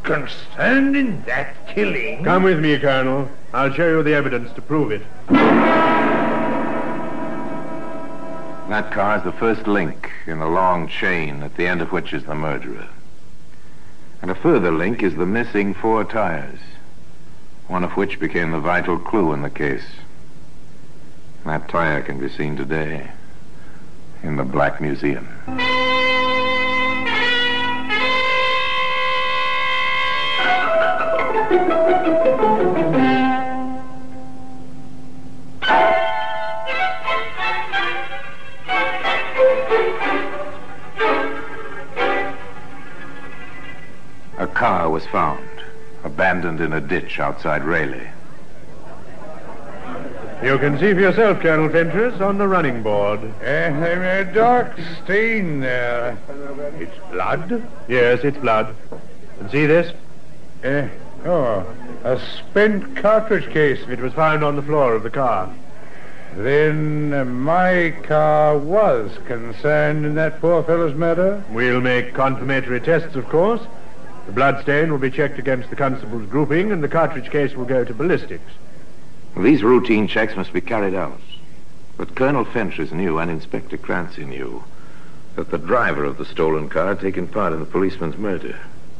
Concerned 0.03 0.95
in 0.95 1.23
that 1.25 1.55
killing? 1.67 2.23
Come 2.25 2.43
with 2.43 2.59
me, 2.59 2.77
Colonel. 2.77 3.29
I'll 3.53 3.71
show 3.73 3.87
you 3.87 4.03
the 4.03 4.13
evidence 4.13 4.51
to 4.53 4.61
prove 4.61 4.91
it. 4.91 5.01
That 8.69 8.91
car 8.91 9.17
is 9.17 9.23
the 9.23 9.31
first 9.31 9.67
link 9.67 10.11
in 10.25 10.39
a 10.39 10.49
long 10.49 10.87
chain 10.87 11.43
at 11.43 11.55
the 11.55 11.67
end 11.67 11.83
of 11.83 11.91
which 11.91 12.13
is 12.13 12.23
the 12.23 12.33
murderer. 12.33 12.87
And 14.23 14.31
a 14.31 14.35
further 14.35 14.71
link 14.71 15.03
is 15.03 15.15
the 15.15 15.27
missing 15.27 15.75
four 15.75 16.03
tires, 16.03 16.57
one 17.67 17.83
of 17.83 17.91
which 17.91 18.19
became 18.19 18.51
the 18.51 18.59
vital 18.59 18.97
clue 18.97 19.33
in 19.33 19.43
the 19.43 19.51
case. 19.51 19.85
That 21.45 21.69
tire 21.69 22.01
can 22.01 22.19
be 22.19 22.27
seen 22.27 22.57
today 22.57 23.11
in 24.23 24.35
the 24.35 24.43
Black 24.43 24.81
Museum. 24.81 25.27
abandoned 46.45 46.73
in 46.73 46.73
a 46.73 46.81
ditch 46.81 47.19
outside 47.19 47.63
Rayleigh. 47.63 48.11
You 50.43 50.59
can 50.59 50.77
see 50.77 50.93
for 50.93 50.99
yourself, 50.99 51.39
Colonel 51.39 51.69
Fentress, 51.69 52.21
on 52.21 52.37
the 52.37 52.47
running 52.47 52.83
board. 52.83 53.19
Uh, 53.41 53.45
a 53.45 54.25
dark 54.25 54.77
stain 55.03 55.61
there. 55.61 56.17
It's 56.79 57.11
blood? 57.11 57.67
Yes, 57.87 58.23
it's 58.23 58.37
blood. 58.37 58.75
And 59.39 59.49
see 59.49 59.65
this? 59.65 59.91
Uh, 60.63 60.87
oh, 61.25 61.65
a 62.03 62.19
spent 62.37 62.97
cartridge 62.97 63.49
case. 63.51 63.79
It 63.87 63.99
was 63.99 64.13
found 64.13 64.43
on 64.43 64.55
the 64.55 64.61
floor 64.61 64.93
of 64.93 65.03
the 65.03 65.09
car. 65.09 65.51
Then 66.35 67.13
uh, 67.13 67.25
my 67.25 67.95
car 68.03 68.57
was 68.57 69.17
concerned 69.25 70.05
in 70.05 70.15
that 70.15 70.41
poor 70.41 70.63
fellow's 70.63 70.93
murder? 70.93 71.43
We'll 71.49 71.81
make 71.81 72.13
confirmatory 72.13 72.81
tests, 72.81 73.15
of 73.15 73.27
course. 73.29 73.61
The 74.25 74.31
blood 74.31 74.61
stain 74.61 74.91
will 74.91 74.97
be 74.97 75.11
checked 75.11 75.39
against 75.39 75.69
the 75.69 75.75
constable's 75.75 76.27
grouping, 76.27 76.71
and 76.71 76.83
the 76.83 76.87
cartridge 76.87 77.29
case 77.29 77.55
will 77.55 77.65
go 77.65 77.83
to 77.83 77.93
ballistics. 77.93 78.51
These 79.37 79.63
routine 79.63 80.07
checks 80.07 80.35
must 80.35 80.53
be 80.53 80.61
carried 80.61 80.95
out. 80.95 81.19
But 81.97 82.15
Colonel 82.15 82.45
Fentress 82.45 82.91
knew, 82.91 83.19
and 83.19 83.29
Inspector 83.29 83.77
Clancy 83.77 84.25
knew, 84.25 84.63
that 85.35 85.51
the 85.51 85.57
driver 85.57 86.03
of 86.03 86.17
the 86.17 86.25
stolen 86.25 86.69
car 86.69 86.87
had 86.87 86.99
taken 86.99 87.27
part 87.27 87.53
in 87.53 87.59
the 87.59 87.65
policeman's 87.65 88.17
murder. 88.17 88.57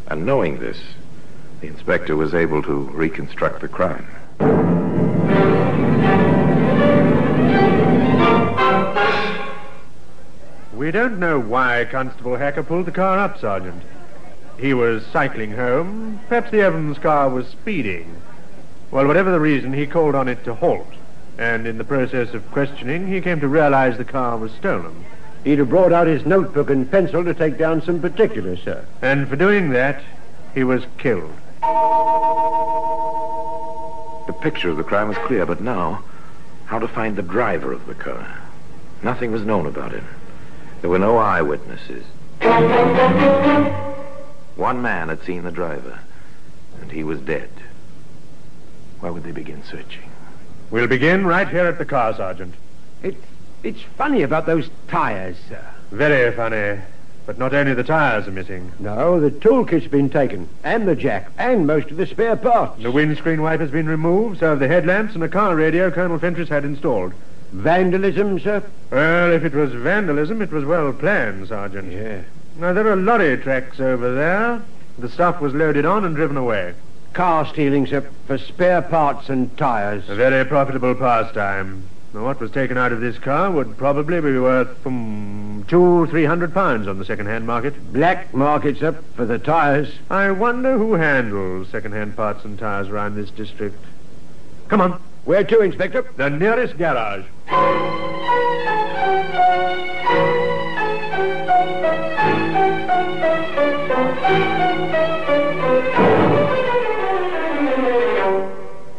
And 0.07 0.25
knowing 0.25 0.59
this, 0.59 0.79
the 1.61 1.67
inspector 1.67 2.15
was 2.15 2.33
able 2.33 2.61
to 2.63 2.73
reconstruct 2.73 3.61
the 3.61 3.67
crime. 3.67 4.07
We 10.73 10.91
don't 10.91 11.17
know 11.17 11.39
why 11.39 11.85
Constable 11.89 12.35
Hacker 12.35 12.63
pulled 12.63 12.85
the 12.85 12.91
car 12.91 13.17
up, 13.17 13.39
Sergeant. 13.39 13.81
He 14.57 14.73
was 14.73 15.05
cycling 15.07 15.51
home. 15.51 16.19
Perhaps 16.27 16.51
the 16.51 16.61
Evans 16.61 16.97
car 16.97 17.29
was 17.29 17.47
speeding. 17.47 18.15
Well, 18.91 19.07
whatever 19.07 19.31
the 19.31 19.39
reason, 19.39 19.73
he 19.73 19.87
called 19.87 20.15
on 20.15 20.27
it 20.27 20.43
to 20.45 20.53
halt. 20.53 20.87
And 21.37 21.67
in 21.67 21.77
the 21.77 21.83
process 21.83 22.33
of 22.33 22.49
questioning, 22.51 23.07
he 23.07 23.19
came 23.19 23.41
to 23.41 23.47
realize 23.47 23.97
the 23.97 24.05
car 24.05 24.37
was 24.37 24.53
stolen. 24.53 25.03
He'd 25.43 25.59
have 25.59 25.69
brought 25.69 25.91
out 25.91 26.07
his 26.07 26.25
notebook 26.25 26.69
and 26.69 26.89
pencil 26.89 27.23
to 27.25 27.33
take 27.33 27.57
down 27.57 27.81
some 27.81 27.99
particulars, 27.99 28.63
sir. 28.63 28.85
And 29.01 29.27
for 29.27 29.35
doing 29.35 29.71
that, 29.71 30.01
he 30.53 30.63
was 30.63 30.83
killed. 30.97 31.33
The 34.27 34.33
picture 34.33 34.69
of 34.69 34.77
the 34.77 34.83
crime 34.83 35.09
was 35.09 35.17
clear, 35.19 35.45
but 35.45 35.61
now, 35.61 36.03
how 36.65 36.79
to 36.79 36.87
find 36.87 37.15
the 37.15 37.21
driver 37.21 37.73
of 37.73 37.85
the 37.85 37.93
car? 37.93 38.39
Nothing 39.03 39.31
was 39.31 39.43
known 39.43 39.67
about 39.67 39.91
him. 39.91 40.07
There 40.81 40.89
were 40.89 40.97
no 40.97 41.17
eyewitnesses. 41.17 42.05
One 44.55 44.81
man 44.81 45.09
had 45.09 45.23
seen 45.23 45.43
the 45.43 45.51
driver, 45.51 45.99
and 46.81 46.91
he 46.91 47.03
was 47.03 47.19
dead. 47.19 47.49
Where 48.99 49.11
would 49.11 49.23
they 49.23 49.31
begin 49.31 49.63
searching? 49.63 50.09
We'll 50.71 50.87
begin 50.87 51.25
right 51.25 51.47
here 51.47 51.67
at 51.67 51.77
the 51.77 51.85
car, 51.85 52.15
Sergeant. 52.15 52.55
It, 53.03 53.15
it's 53.63 53.81
funny 53.97 54.23
about 54.23 54.45
those 54.45 54.69
tires, 54.87 55.37
sir. 55.49 55.63
Very 55.91 56.35
funny. 56.35 56.81
But 57.25 57.37
not 57.39 57.53
only 57.53 57.73
the 57.73 57.83
tires 57.83 58.27
are 58.27 58.31
missing. 58.31 58.71
No, 58.79 59.19
the 59.19 59.31
toolkit's 59.31 59.87
been 59.87 60.09
taken, 60.09 60.47
and 60.63 60.87
the 60.87 60.95
jack, 60.95 61.31
and 61.37 61.65
most 61.65 61.89
of 61.89 61.97
the 61.97 62.05
spare 62.05 62.35
parts. 62.35 62.81
The 62.81 62.91
windscreen 62.91 63.41
wiper's 63.41 63.71
been 63.71 63.87
removed, 63.87 64.39
so 64.39 64.49
have 64.51 64.59
the 64.59 64.67
headlamps 64.67 65.15
and 65.15 65.23
a 65.23 65.27
car 65.27 65.55
radio 65.55 65.89
Colonel 65.89 66.19
Fentress 66.19 66.49
had 66.49 66.65
installed. 66.65 67.13
Vandalism, 67.51 68.39
sir? 68.39 68.63
Well, 68.91 69.31
if 69.31 69.43
it 69.43 69.53
was 69.53 69.71
vandalism, 69.71 70.41
it 70.41 70.51
was 70.51 70.65
well 70.65 70.93
planned, 70.93 71.47
Sergeant. 71.47 71.91
Yeah. 71.91 72.21
Now, 72.57 72.73
there 72.73 72.87
are 72.87 72.95
lorry 72.95 73.37
tracks 73.37 73.79
over 73.79 74.13
there. 74.13 74.61
The 74.97 75.09
stuff 75.09 75.41
was 75.41 75.53
loaded 75.53 75.85
on 75.85 76.05
and 76.05 76.15
driven 76.15 76.37
away. 76.37 76.73
Car 77.13 77.45
stealing, 77.45 77.85
sir, 77.85 78.01
for 78.27 78.37
spare 78.37 78.81
parts 78.81 79.29
and 79.29 79.55
tires. 79.57 80.07
A 80.09 80.15
very 80.15 80.45
profitable 80.45 80.95
pastime. 80.95 81.87
Now, 82.13 82.23
what 82.23 82.39
was 82.39 82.51
taken 82.51 82.77
out 82.77 82.93
of 82.93 83.01
this 83.01 83.17
car 83.19 83.51
would 83.51 83.77
probably 83.77 84.21
be 84.21 84.39
worth 84.39 84.77
from 84.81 85.65
two, 85.67 86.07
three 86.07 86.23
hundred 86.25 86.53
pounds 86.53 86.87
on 86.87 86.97
the 86.97 87.05
second-hand 87.05 87.45
market. 87.45 87.91
Black 87.91 88.33
markets 88.33 88.81
up 88.81 88.95
for 89.15 89.25
the 89.25 89.37
tires. 89.37 89.91
I 90.09 90.31
wonder 90.31 90.77
who 90.77 90.93
handles 90.93 91.69
second-hand 91.69 92.15
parts 92.15 92.45
and 92.45 92.57
tires 92.57 92.87
around 92.87 93.15
this 93.15 93.31
district. 93.31 93.77
Come 94.69 94.79
on, 94.81 95.01
Where 95.25 95.43
to, 95.43 95.59
Inspector? 95.59 96.09
the 96.15 96.29
nearest 96.29 96.77
garage. 96.77 97.25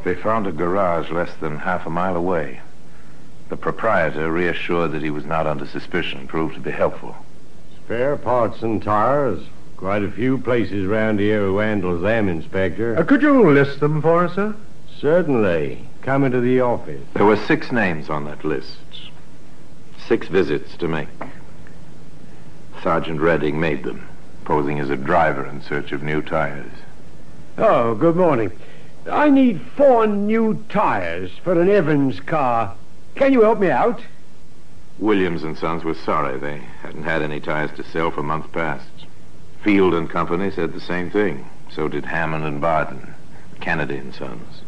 They 0.04 0.14
found 0.14 0.46
a 0.46 0.52
garage 0.52 1.10
less 1.10 1.34
than 1.40 1.58
half 1.58 1.84
a 1.84 1.90
mile 1.90 2.16
away. 2.16 2.60
The 3.48 3.56
proprietor, 3.56 4.30
reassured 4.30 4.92
that 4.92 5.02
he 5.02 5.10
was 5.10 5.24
not 5.24 5.46
under 5.46 5.66
suspicion, 5.66 6.28
proved 6.28 6.54
to 6.54 6.60
be 6.60 6.70
helpful. 6.70 7.16
Spare 7.84 8.16
parts 8.16 8.62
and 8.62 8.82
tires. 8.82 9.42
Quite 9.76 10.02
a 10.02 10.10
few 10.10 10.38
places 10.38 10.86
round 10.86 11.20
here 11.20 11.40
who 11.40 11.58
handles 11.58 12.02
them, 12.02 12.28
Inspector. 12.28 12.96
Uh, 12.96 13.02
could 13.04 13.20
you 13.20 13.50
list 13.50 13.80
them 13.80 14.00
for 14.00 14.24
us, 14.24 14.34
sir? 14.34 14.54
Certainly. 15.00 15.86
Come 16.02 16.24
into 16.24 16.40
the 16.40 16.60
office. 16.60 17.02
There 17.14 17.26
were 17.26 17.36
six 17.36 17.72
names 17.72 18.08
on 18.08 18.24
that 18.24 18.44
list. 18.44 18.78
Six 20.06 20.28
visits 20.28 20.76
to 20.76 20.88
make. 20.88 21.08
Sergeant 22.86 23.20
Redding 23.20 23.58
made 23.58 23.82
them, 23.82 24.06
posing 24.44 24.78
as 24.78 24.90
a 24.90 24.96
driver 24.96 25.44
in 25.44 25.60
search 25.60 25.90
of 25.90 26.04
new 26.04 26.22
tires. 26.22 26.70
Oh, 27.58 27.96
good 27.96 28.14
morning. 28.14 28.52
I 29.10 29.28
need 29.28 29.60
four 29.76 30.06
new 30.06 30.64
tires 30.68 31.32
for 31.42 31.60
an 31.60 31.68
Evans 31.68 32.20
car. 32.20 32.76
Can 33.16 33.32
you 33.32 33.42
help 33.42 33.58
me 33.58 33.70
out? 33.70 34.00
Williams 35.00 35.42
and 35.42 35.58
Sons 35.58 35.82
were 35.82 35.94
sorry 35.94 36.38
they 36.38 36.58
hadn't 36.80 37.02
had 37.02 37.22
any 37.22 37.40
tires 37.40 37.72
to 37.72 37.82
sell 37.82 38.12
for 38.12 38.22
months 38.22 38.50
past. 38.52 38.88
Field 39.64 39.92
and 39.92 40.08
Company 40.08 40.52
said 40.52 40.72
the 40.72 40.80
same 40.80 41.10
thing. 41.10 41.44
So 41.72 41.88
did 41.88 42.04
Hammond 42.04 42.44
and 42.44 42.60
Barton, 42.60 43.14
Kennedy 43.58 43.96
and 43.96 44.14
Sons. 44.14 44.60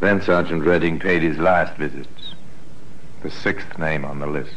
Then 0.00 0.22
Sergeant 0.22 0.64
Redding 0.64 0.98
paid 0.98 1.20
his 1.20 1.36
last 1.36 1.76
visit. 1.76 2.08
The 3.22 3.30
sixth 3.30 3.78
name 3.78 4.06
on 4.06 4.18
the 4.18 4.26
list. 4.26 4.54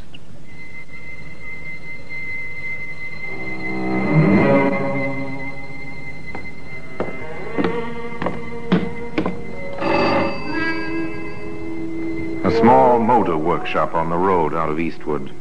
Motor 13.29 13.37
workshop 13.37 13.93
on 13.93 14.09
the 14.09 14.17
road 14.17 14.55
out 14.55 14.69
of 14.69 14.79
Eastwood. 14.79 15.31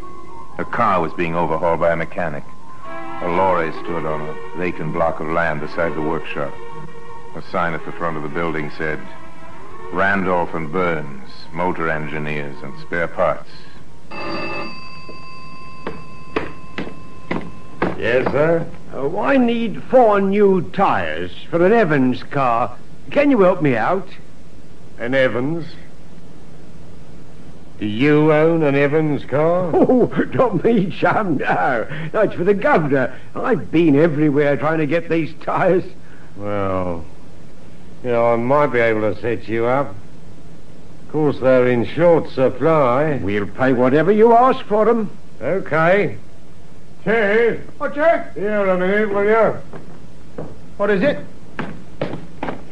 A 0.59 0.65
car 0.65 1.01
was 1.01 1.11
being 1.15 1.35
overhauled 1.35 1.81
by 1.81 1.91
a 1.91 1.97
mechanic. 1.97 2.45
A 2.85 3.29
lorry 3.29 3.73
stood 3.73 4.05
on 4.05 4.21
a 4.21 4.59
vacant 4.59 4.93
block 4.93 5.21
of 5.21 5.29
land 5.29 5.63
beside 5.63 5.95
the 5.95 6.03
workshop. 6.03 6.53
A 7.35 7.41
sign 7.51 7.73
at 7.73 7.87
the 7.87 7.93
front 7.93 8.19
of 8.19 8.23
the 8.23 8.29
building 8.29 8.71
said, 8.77 9.01
Randolph 9.91 10.53
and 10.53 10.71
Burns, 10.71 11.31
motor 11.55 11.89
engineers 11.89 12.57
and 12.63 12.79
spare 12.81 13.09
parts. 13.09 13.49
Yes, 17.99 18.31
sir? 18.31 18.71
Oh, 18.93 19.19
I 19.19 19.39
need 19.39 19.83
four 19.85 20.21
new 20.21 20.61
tires 20.73 21.33
for 21.49 21.65
an 21.65 21.73
Evans 21.73 22.23
car. 22.23 22.77
Can 23.11 23.31
you 23.31 23.41
help 23.41 23.63
me 23.63 23.77
out? 23.77 24.09
An 24.99 25.15
Evans? 25.15 25.65
Do 27.79 27.87
you 27.87 28.33
own 28.33 28.63
an 28.65 28.75
Evans 28.75 29.25
car? 29.25 29.71
Oh, 29.75 30.07
not 30.35 30.65
me, 30.65 30.91
chum, 30.91 31.37
no. 31.39 31.87
That's 32.13 32.35
for 32.35 32.45
the 32.45 32.55
governor. 32.55 33.15
I've 33.37 33.71
been 33.71 33.95
everywhere 33.97 34.57
trying 34.57 34.79
to 34.79 34.87
get 34.87 35.09
these 35.09 35.33
tires. 35.43 35.85
Well, 36.37 37.05
you 38.03 38.11
know, 38.11 38.33
I 38.33 38.37
might 38.37 38.69
be 38.69 38.81
able 38.81 39.03
to 39.03 39.21
set 39.21 39.49
you 39.49 39.67
up. 39.67 39.95
Of 41.03 41.13
course, 41.13 41.39
they're 41.41 41.69
in 41.69 41.85
short 41.87 42.29
supply. 42.31 43.17
We'll 43.23 43.47
pay 43.47 43.73
whatever 43.73 44.13
you 44.13 44.33
ask 44.35 44.65
for 44.67 44.85
them. 44.85 45.11
Okay. 45.41 46.19
Ted, 47.05 47.63
What's 47.79 47.97
that? 47.97 48.35
here 48.35 48.67
a 48.67 48.77
minute, 48.79 49.09
will 49.09 49.25
you? 49.25 50.45
What 50.77 50.91
is 50.91 51.03
it? 51.03 51.19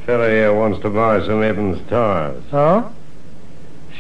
Fellow 0.05 0.29
here 0.29 0.53
wants 0.55 0.81
to 0.83 0.91
buy 0.91 1.21
some 1.25 1.43
Evans 1.43 1.81
tires. 1.89 2.43
Oh? 2.53 2.93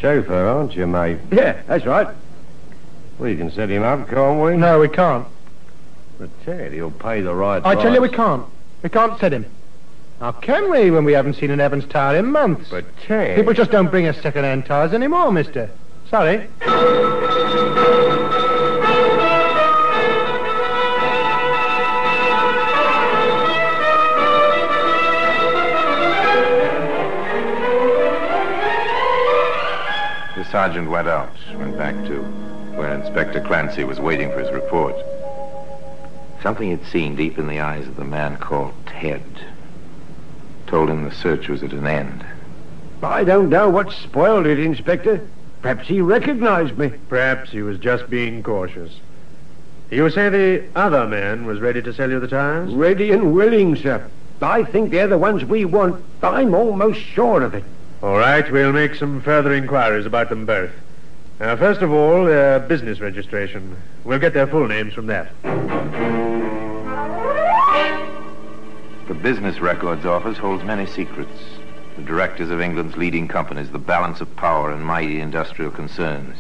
Chauffeur, 0.01 0.47
aren't 0.47 0.75
you, 0.75 0.87
mate? 0.87 1.19
Yeah, 1.33 1.63
that's 1.67 1.87
right. 1.87 2.09
We 3.19 3.37
can 3.37 3.51
set 3.51 3.71
him 3.71 3.83
up, 3.83 4.09
can't 4.09 4.43
we? 4.43 4.57
No, 4.57 4.81
we 4.81 4.89
can't. 4.89 5.27
But 6.19 6.31
Ted, 6.45 6.73
he'll 6.73 6.91
pay 6.91 7.21
the 7.21 7.35
right 7.35 7.65
I 7.65 7.75
tell 7.75 7.93
you, 7.93 8.01
we 8.01 8.09
can't. 8.09 8.47
We 8.83 8.89
can't 8.89 9.19
set 9.19 9.33
him. 9.33 9.47
How 10.21 10.33
can 10.33 10.71
we 10.71 10.91
when 10.91 11.05
we 11.05 11.13
haven't 11.13 11.35
seen 11.35 11.51
an 11.51 11.61
Evans 11.61 11.87
tire 11.87 12.17
in 12.19 12.27
months? 12.27 12.71
But 12.71 12.85
Ted... 13.03 13.37
People 13.37 13.53
just 13.53 13.71
don't 13.71 13.91
bring 13.91 14.07
us 14.07 14.21
second-hand 14.21 14.67
tires 14.67 14.93
anymore, 14.93 15.33
mister. 15.33 15.71
Sorry. 16.11 16.49
Sergeant 30.57 30.89
went 30.89 31.07
out, 31.07 31.29
went 31.59 31.77
back 31.77 31.95
to 32.07 32.23
where 32.79 32.95
Inspector 32.95 33.39
Clancy 33.43 33.85
was 33.85 34.01
waiting 34.01 34.31
for 34.31 34.41
his 34.41 34.51
report. 34.51 34.97
Something 36.43 36.71
he'd 36.71 36.87
seen 36.87 37.15
deep 37.15 37.39
in 37.39 37.47
the 37.47 37.61
eyes 37.61 37.87
of 37.87 37.97
the 37.97 38.07
man 38.07 38.39
called 38.39 38.73
Ted 38.87 39.23
told 40.67 40.89
him 40.89 41.05
the 41.05 41.15
search 41.15 41.49
was 41.49 41.63
at 41.63 41.75
an 41.75 41.87
end. 41.87 42.25
I 43.03 43.23
don't 43.23 43.51
know 43.51 43.69
what 43.69 43.93
spoiled 43.93 44.47
it, 44.47 44.59
Inspector. 44.59 45.29
Perhaps 45.61 45.89
he 45.89 46.01
recognized 46.01 46.79
me. 46.79 46.89
Perhaps 47.11 47.51
he 47.51 47.61
was 47.61 47.79
just 47.79 48.09
being 48.09 48.43
cautious. 48.43 48.99
You 49.91 50.09
say 50.09 50.31
the 50.31 50.65
other 50.75 51.07
man 51.07 51.45
was 51.45 51.61
ready 51.61 51.83
to 51.83 51.93
sell 51.93 52.11
you 52.11 52.19
the 52.19 52.29
tires? 52.29 52.73
Ready 52.73 53.13
and 53.13 53.35
willing, 53.35 53.77
sir. 53.77 54.09
I 54.41 54.65
think 54.65 54.91
they're 54.91 55.07
the 55.07 55.19
ones 55.19 55.45
we 55.45 55.67
want. 55.67 56.03
I'm 56.23 56.55
almost 56.55 56.99
sure 56.99 57.43
of 57.43 57.53
it. 57.53 57.65
All 58.03 58.19
right, 58.19 58.51
we'll 58.53 58.73
make 58.73 58.95
some 58.95 59.23
further 59.23 59.55
inquiries 59.55 60.05
about 60.05 60.29
them 60.29 60.45
both. 60.45 60.71
Now, 61.41 61.57
first 61.57 61.81
of 61.81 61.91
all, 61.93 62.27
their 62.27 62.61
business 62.61 63.01
registration. 63.01 63.77
We'll 64.05 64.19
get 64.19 64.35
their 64.35 64.47
full 64.47 64.69
names 64.69 64.93
from 64.93 65.07
that. 65.07 65.33
The 69.09 69.15
Business 69.15 69.61
Records 69.61 70.05
Office 70.05 70.37
holds 70.37 70.63
many 70.63 70.85
secrets. 70.85 71.41
The 71.97 72.03
directors 72.03 72.51
of 72.51 72.61
England's 72.61 72.99
leading 72.99 73.29
companies, 73.29 73.71
the 73.71 73.79
balance 73.79 74.21
of 74.21 74.37
power 74.37 74.73
in 74.73 74.83
mighty 74.83 75.21
industrial 75.21 75.71
concerns. 75.71 76.37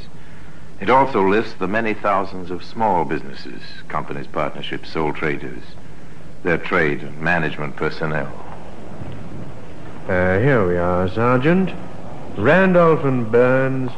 It 0.81 0.90
also 0.90 1.27
lists 1.27 1.55
the 1.55 1.69
many 1.69 1.95
thousands 1.95 2.51
of 2.51 2.62
small 2.62 3.07
businesses, 3.07 3.62
companies, 3.88 4.27
partnerships, 4.27 4.90
sole 4.92 5.14
traders, 5.14 5.62
their 6.42 6.59
trade 6.59 7.03
and 7.03 7.19
management 7.19 7.77
personnel. 7.77 8.45
Uh, 10.09 10.38
here 10.38 10.66
we 10.69 10.77
are, 10.77 11.09
Sergeant. 11.09 11.71
Randolph 12.37 13.03
and 13.05 13.31
Burns, 13.31 13.90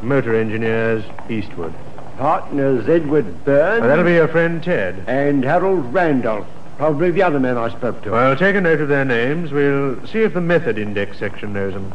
motor 0.00 0.34
engineers, 0.34 1.04
Eastwood. 1.28 1.74
Partners 2.16 2.88
Edward 2.88 3.44
Burns 3.44 3.80
Now, 3.82 3.86
that'll 3.88 4.04
be 4.04 4.12
your 4.12 4.28
friend 4.28 4.62
Ted. 4.62 5.04
and 5.06 5.44
Harold 5.44 5.92
Randolph. 5.92 6.46
Probably 6.78 7.10
the 7.10 7.22
other 7.22 7.38
man 7.40 7.58
I 7.58 7.68
spoke 7.68 8.02
to. 8.02 8.10
Well, 8.12 8.36
take 8.36 8.56
a 8.56 8.60
note 8.60 8.80
of 8.80 8.88
their 8.88 9.04
names. 9.04 9.52
We'll 9.52 10.06
see 10.06 10.20
if 10.20 10.32
the 10.32 10.40
method 10.40 10.78
index 10.78 11.18
section 11.18 11.52
knows 11.52 11.74
them. 11.74 11.92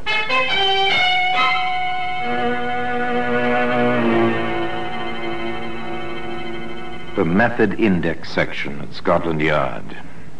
The 7.16 7.24
Method 7.24 7.80
Index 7.80 8.30
section 8.30 8.82
at 8.82 8.94
Scotland 8.94 9.40
Yard. 9.40 9.86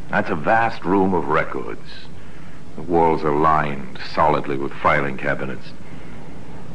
That's 0.10 0.30
a 0.30 0.36
vast 0.36 0.84
room 0.84 1.14
of 1.14 1.30
records. 1.30 1.80
The 2.76 2.82
walls 2.82 3.24
are 3.24 3.36
lined 3.36 4.00
solidly 4.14 4.58
with 4.58 4.74
filing 4.74 5.18
cabinets. 5.18 5.72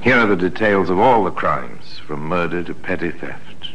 Here 0.01 0.17
are 0.17 0.27
the 0.27 0.37
details 0.37 0.89
of 0.89 0.99
all 0.99 1.25
the 1.25 1.31
crimes, 1.31 1.99
from 2.07 2.27
murder 2.27 2.63
to 2.63 2.75
petty 2.75 3.11
theft. 3.11 3.71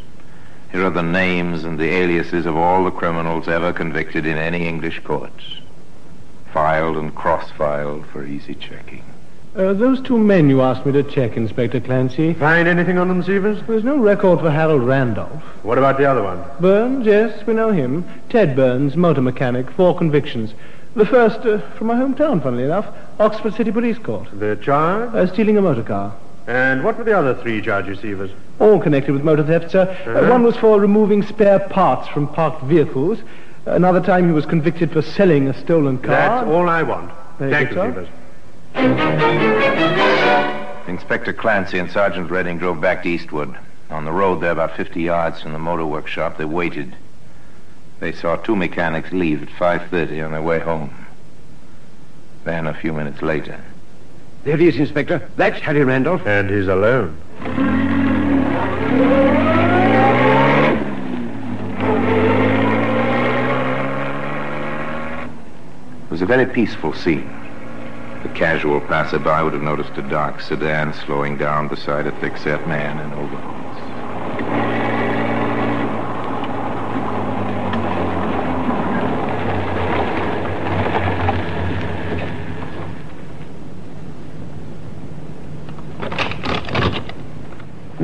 Here 0.72 0.84
are 0.86 0.90
the 0.90 1.04
names 1.04 1.64
and 1.64 1.80
the 1.80 1.90
aliases 1.90 2.46
of 2.46 2.58
all 2.58 2.84
the 2.84 2.92
criminals 2.92 3.48
ever 3.48 3.72
convicted 3.72 4.26
in 4.26 4.38
any 4.38 4.68
English 4.68 5.00
court. 5.02 5.32
Filed 6.52 6.98
and 6.98 7.14
cross-filed 7.14 8.08
for 8.08 8.26
easy 8.26 8.56
checking. 8.56 9.04
Uh, 9.56 9.72
those 9.74 10.02
two 10.02 10.18
men 10.18 10.50
you 10.50 10.62
asked 10.62 10.86
me 10.86 10.92
to 10.92 11.04
check, 11.04 11.38
Inspector 11.38 11.80
Clancy. 11.82 12.34
Find 12.34 12.68
anything 12.68 12.98
on 12.98 13.08
them, 13.08 13.24
Severs? 13.24 13.62
There's 13.68 13.86
no 13.86 13.98
record 13.98 14.40
for 14.40 14.52
Harold 14.52 14.84
Randolph. 14.84 15.44
What 15.64 15.78
about 15.78 15.98
the 15.98 16.06
other 16.06 16.24
one? 16.24 16.44
Burns, 16.60 17.06
yes, 17.06 17.46
we 17.46 17.54
know 17.54 17.72
him. 17.72 18.04
Ted 18.30 18.56
Burns, 18.56 18.98
motor 18.98 19.22
mechanic, 19.22 19.70
four 19.72 19.98
convictions. 19.98 20.54
The 20.96 21.06
first 21.06 21.40
uh, 21.46 21.60
from 21.72 21.88
my 21.88 21.96
hometown, 21.96 22.42
funnily 22.42 22.64
enough, 22.64 22.88
Oxford 23.20 23.54
City 23.56 23.72
Police 23.72 23.98
Court. 23.98 24.28
The 24.40 24.56
charge? 24.56 25.14
Uh, 25.14 25.28
stealing 25.32 25.58
a 25.58 25.62
motor 25.62 25.84
car. 25.84 26.16
And 26.48 26.84
what 26.84 26.98
were 26.98 27.04
the 27.04 27.18
other 27.18 27.34
three 27.36 27.62
charges, 27.62 28.00
Severs? 28.00 28.32
All 28.60 28.80
connected 28.80 29.12
with 29.14 29.24
motor 29.24 29.44
theft, 29.44 29.72
sir. 29.72 29.90
Uh, 30.08 30.12
Uh-huh. 30.12 30.30
one 30.32 30.44
was 30.44 30.56
for 30.56 30.80
removing 30.80 31.24
spare 31.24 31.60
parts 31.60 32.08
from 32.08 32.28
parked 32.28 32.64
vehicles. 32.64 33.20
Another 33.66 34.00
time 34.00 34.28
he 34.28 34.32
was 34.32 34.46
convicted 34.46 34.92
for 34.92 35.02
selling 35.02 35.48
a 35.48 35.54
stolen 35.60 35.98
car. 35.98 36.12
That's 36.12 36.48
all 36.48 36.70
I 36.70 36.84
want. 36.84 37.12
Very 37.40 37.52
Thank 37.52 37.70
good, 37.72 37.76
you, 37.76 37.94
sir. 37.94 38.08
Severs. 38.76 40.88
Inspector 40.88 41.34
Clancy 41.34 41.80
and 41.80 41.92
Sergeant 41.92 42.30
Redding 42.32 42.58
drove 42.60 42.80
back 42.80 43.04
to 43.04 43.10
Eastwood. 43.10 43.54
On 43.90 44.06
the 44.06 44.12
road 44.12 44.40
there, 44.40 44.52
about 44.52 44.78
50 44.78 45.02
yards 45.02 45.42
from 45.42 45.52
the 45.52 45.60
motor 45.60 45.86
workshop, 45.86 46.38
they 46.38 46.46
waited. 46.46 46.96
They 48.00 48.12
saw 48.12 48.36
two 48.36 48.56
mechanics 48.56 49.12
leave 49.12 49.44
at 49.44 49.50
5.30 49.50 50.26
on 50.26 50.32
their 50.32 50.42
way 50.42 50.60
home. 50.60 51.06
Then, 52.44 52.68
a 52.68 52.74
few 52.74 52.94
minutes 52.94 53.22
later, 53.22 53.60
There 54.44 54.58
he 54.58 54.68
is, 54.68 54.76
Inspector. 54.76 55.30
That's 55.38 55.60
Harry 55.62 55.84
Randolph. 55.84 56.26
And 56.28 56.50
he's 56.50 56.68
alone. 56.68 57.18
it 66.04 66.12
was 66.12 66.22
a 66.22 66.26
very 66.26 66.46
peaceful 66.46 66.94
scene. 66.94 67.28
The 68.22 68.30
casual 68.30 68.82
passerby 68.82 69.44
would 69.44 69.54
have 69.54 69.64
noticed 69.64 69.98
a 69.98 70.02
dark 70.04 70.42
sedan 70.42 70.94
slowing 70.94 71.38
down 71.38 71.68
beside 71.68 72.06
a 72.06 72.12
thick-set 72.20 72.68
man 72.68 73.00
in 73.00 73.14
overalls. 73.14 73.64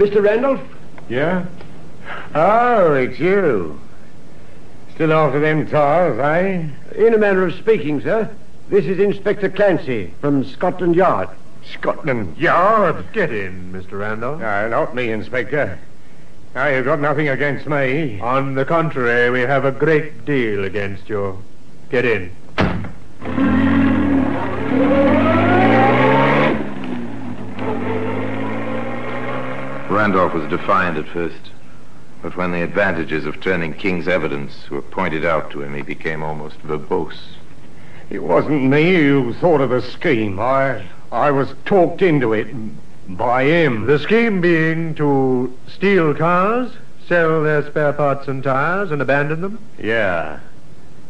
Mr. 0.01 0.23
Randolph? 0.23 0.59
Yeah? 1.09 1.45
Oh, 2.33 2.95
it's 2.95 3.19
you. 3.19 3.79
Still 4.95 5.13
after 5.13 5.39
them 5.39 5.67
tires, 5.67 6.17
eh? 6.17 6.65
In 6.95 7.13
a 7.13 7.19
manner 7.19 7.45
of 7.45 7.53
speaking, 7.53 8.01
sir. 8.01 8.27
This 8.69 8.85
is 8.85 8.97
Inspector 8.97 9.47
Clancy 9.51 10.11
from 10.19 10.43
Scotland 10.43 10.95
Yard. 10.95 11.29
Scotland 11.71 12.35
Yard. 12.35 13.05
Get 13.13 13.31
in, 13.31 13.71
Mr. 13.71 13.99
Randolph. 13.99 14.39
No, 14.39 14.69
not 14.69 14.95
me, 14.95 15.11
Inspector. 15.11 15.77
Now, 16.55 16.67
you've 16.67 16.85
got 16.85 16.99
nothing 16.99 17.29
against 17.29 17.67
me. 17.67 18.19
On 18.21 18.55
the 18.55 18.65
contrary, 18.65 19.29
we 19.29 19.41
have 19.41 19.65
a 19.65 19.71
great 19.71 20.25
deal 20.25 20.63
against 20.63 21.09
you. 21.09 21.43
Get 21.91 22.05
in. 22.05 22.31
Randolph 29.91 30.33
was 30.33 30.49
defiant 30.49 30.97
at 30.97 31.07
first, 31.09 31.51
but 32.21 32.37
when 32.37 32.53
the 32.53 32.63
advantages 32.63 33.25
of 33.25 33.41
turning 33.41 33.73
King's 33.73 34.07
evidence 34.07 34.69
were 34.69 34.81
pointed 34.81 35.25
out 35.25 35.51
to 35.51 35.61
him, 35.61 35.75
he 35.75 35.81
became 35.81 36.23
almost 36.23 36.55
verbose. 36.59 37.35
It 38.09 38.23
wasn't 38.23 38.63
me 38.63 38.95
who 38.95 39.33
thought 39.33 39.59
of 39.59 39.69
the 39.69 39.81
scheme. 39.81 40.39
I, 40.39 40.87
I 41.11 41.31
was 41.31 41.53
talked 41.65 42.01
into 42.01 42.31
it 42.31 42.47
by 43.09 43.43
him. 43.43 43.85
The 43.85 43.99
scheme 43.99 44.39
being 44.39 44.95
to 44.95 45.53
steal 45.67 46.15
cars, 46.15 46.71
sell 47.05 47.43
their 47.43 47.67
spare 47.67 47.91
parts 47.91 48.29
and 48.29 48.41
tires, 48.41 48.91
and 48.91 49.01
abandon 49.01 49.41
them? 49.41 49.59
Yeah. 49.77 50.39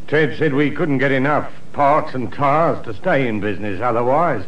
Ted 0.08 0.36
said 0.36 0.54
we 0.54 0.72
couldn't 0.72 0.98
get 0.98 1.12
enough 1.12 1.52
parts 1.72 2.14
and 2.14 2.32
tires 2.32 2.84
to 2.84 2.94
stay 2.94 3.28
in 3.28 3.38
business 3.38 3.80
otherwise. 3.80 4.42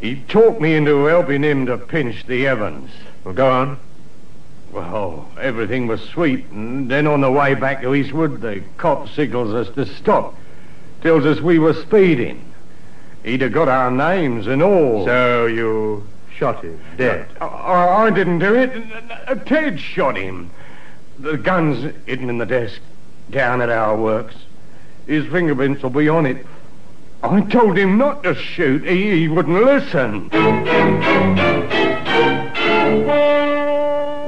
He 0.00 0.22
talked 0.28 0.60
me 0.60 0.76
into 0.76 1.06
helping 1.06 1.42
him 1.42 1.66
to 1.66 1.76
pinch 1.76 2.24
the 2.26 2.46
Evans. 2.46 2.90
Well, 3.24 3.34
go 3.34 3.50
on. 3.50 3.78
Well, 4.72 5.30
everything 5.38 5.86
was 5.86 6.00
sweet, 6.00 6.46
and 6.46 6.90
then 6.90 7.06
on 7.06 7.20
the 7.20 7.30
way 7.30 7.54
back 7.54 7.82
to 7.82 7.94
Eastwood, 7.94 8.40
the 8.40 8.62
cop 8.78 9.08
signals 9.10 9.52
us 9.52 9.74
to 9.74 9.84
stop. 9.84 10.34
Tells 11.02 11.26
us 11.26 11.40
we 11.40 11.58
were 11.58 11.74
speeding. 11.74 12.42
He'd 13.22 13.42
have 13.42 13.52
got 13.52 13.68
our 13.68 13.90
names 13.90 14.46
and 14.46 14.62
all. 14.62 15.04
So 15.04 15.46
you 15.46 16.06
shot 16.36 16.64
him 16.64 16.80
dead? 16.96 17.28
I, 17.40 17.46
I, 17.46 18.06
I 18.06 18.10
didn't 18.10 18.38
do 18.38 18.54
it. 18.54 19.46
Ted 19.46 19.78
shot 19.78 20.16
him. 20.16 20.50
The 21.18 21.36
gun's 21.36 21.94
hidden 22.06 22.30
in 22.30 22.38
the 22.38 22.46
desk 22.46 22.80
down 23.30 23.60
at 23.60 23.68
our 23.68 23.96
works. 23.96 24.34
His 25.06 25.26
fingerprints 25.26 25.82
will 25.82 25.90
be 25.90 26.08
on 26.08 26.26
it. 26.26 26.46
I 27.22 27.42
told 27.42 27.76
him 27.76 27.98
not 27.98 28.24
to 28.24 28.34
shoot. 28.34 28.84
He, 28.84 29.20
he 29.20 29.28
wouldn't 29.28 29.64
listen. 29.64 30.30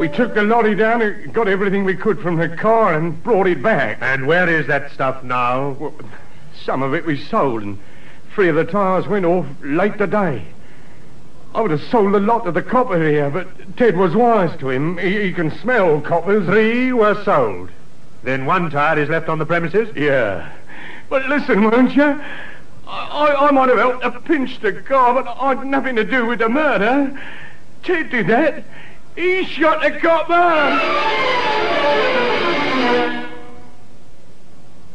We 0.05 0.11
took 0.11 0.35
the 0.35 0.43
lorry 0.43 0.75
down 0.75 1.01
and 1.01 1.33
got 1.33 1.49
everything 1.49 1.83
we 1.83 1.97
could 1.97 2.21
from 2.21 2.37
the 2.37 2.51
car 2.51 2.93
and 2.93 3.23
brought 3.23 3.47
it 3.47 3.63
back. 3.63 3.97
And 4.03 4.27
where 4.27 4.47
is 4.51 4.67
that 4.67 4.93
stuff 4.93 5.25
now? 5.25 5.71
Well, 5.71 5.95
some 6.63 6.83
of 6.83 6.93
it 6.93 7.07
we 7.07 7.19
sold, 7.19 7.63
and 7.63 7.79
three 8.35 8.51
of 8.51 8.57
the 8.57 8.67
tires 8.67 9.09
went 9.09 9.25
off 9.25 9.47
late 9.63 9.97
today. 9.97 10.45
I 11.55 11.63
would 11.63 11.71
have 11.71 11.83
sold 11.85 12.15
a 12.15 12.21
lot 12.21 12.45
to 12.45 12.53
the 12.53 12.61
copper 12.61 13.03
here, 13.03 13.31
but 13.31 13.79
Ted 13.79 13.97
was 13.97 14.15
wise 14.15 14.55
to 14.59 14.69
him. 14.69 14.99
He, 14.99 15.23
he 15.23 15.33
can 15.33 15.51
smell 15.61 16.03
coppers. 16.03 16.45
Three 16.45 16.93
were 16.93 17.25
sold. 17.25 17.71
Then 18.25 18.45
one 18.45 18.69
tire 18.69 18.99
is 18.99 19.09
left 19.09 19.31
on 19.31 19.39
the 19.39 19.47
premises? 19.47 19.89
Yeah. 19.97 20.53
But 21.09 21.31
listen, 21.31 21.65
won't 21.65 21.97
you? 21.97 22.21
I, 22.87 23.49
I 23.49 23.51
might 23.53 23.71
have 23.71 23.79
helped 23.79 24.03
to 24.03 24.11
pinch 24.21 24.61
the 24.61 24.75
car, 24.75 25.15
but 25.15 25.35
I'd 25.41 25.65
nothing 25.65 25.97
to 25.97 26.05
do 26.05 26.27
with 26.27 26.41
the 26.41 26.51
murder. 26.51 27.19
Ted 27.83 28.11
did 28.11 28.27
that. 28.27 28.65
He 29.17 29.45
shot 29.45 29.81
the 29.83 29.93
copper. 30.01 30.35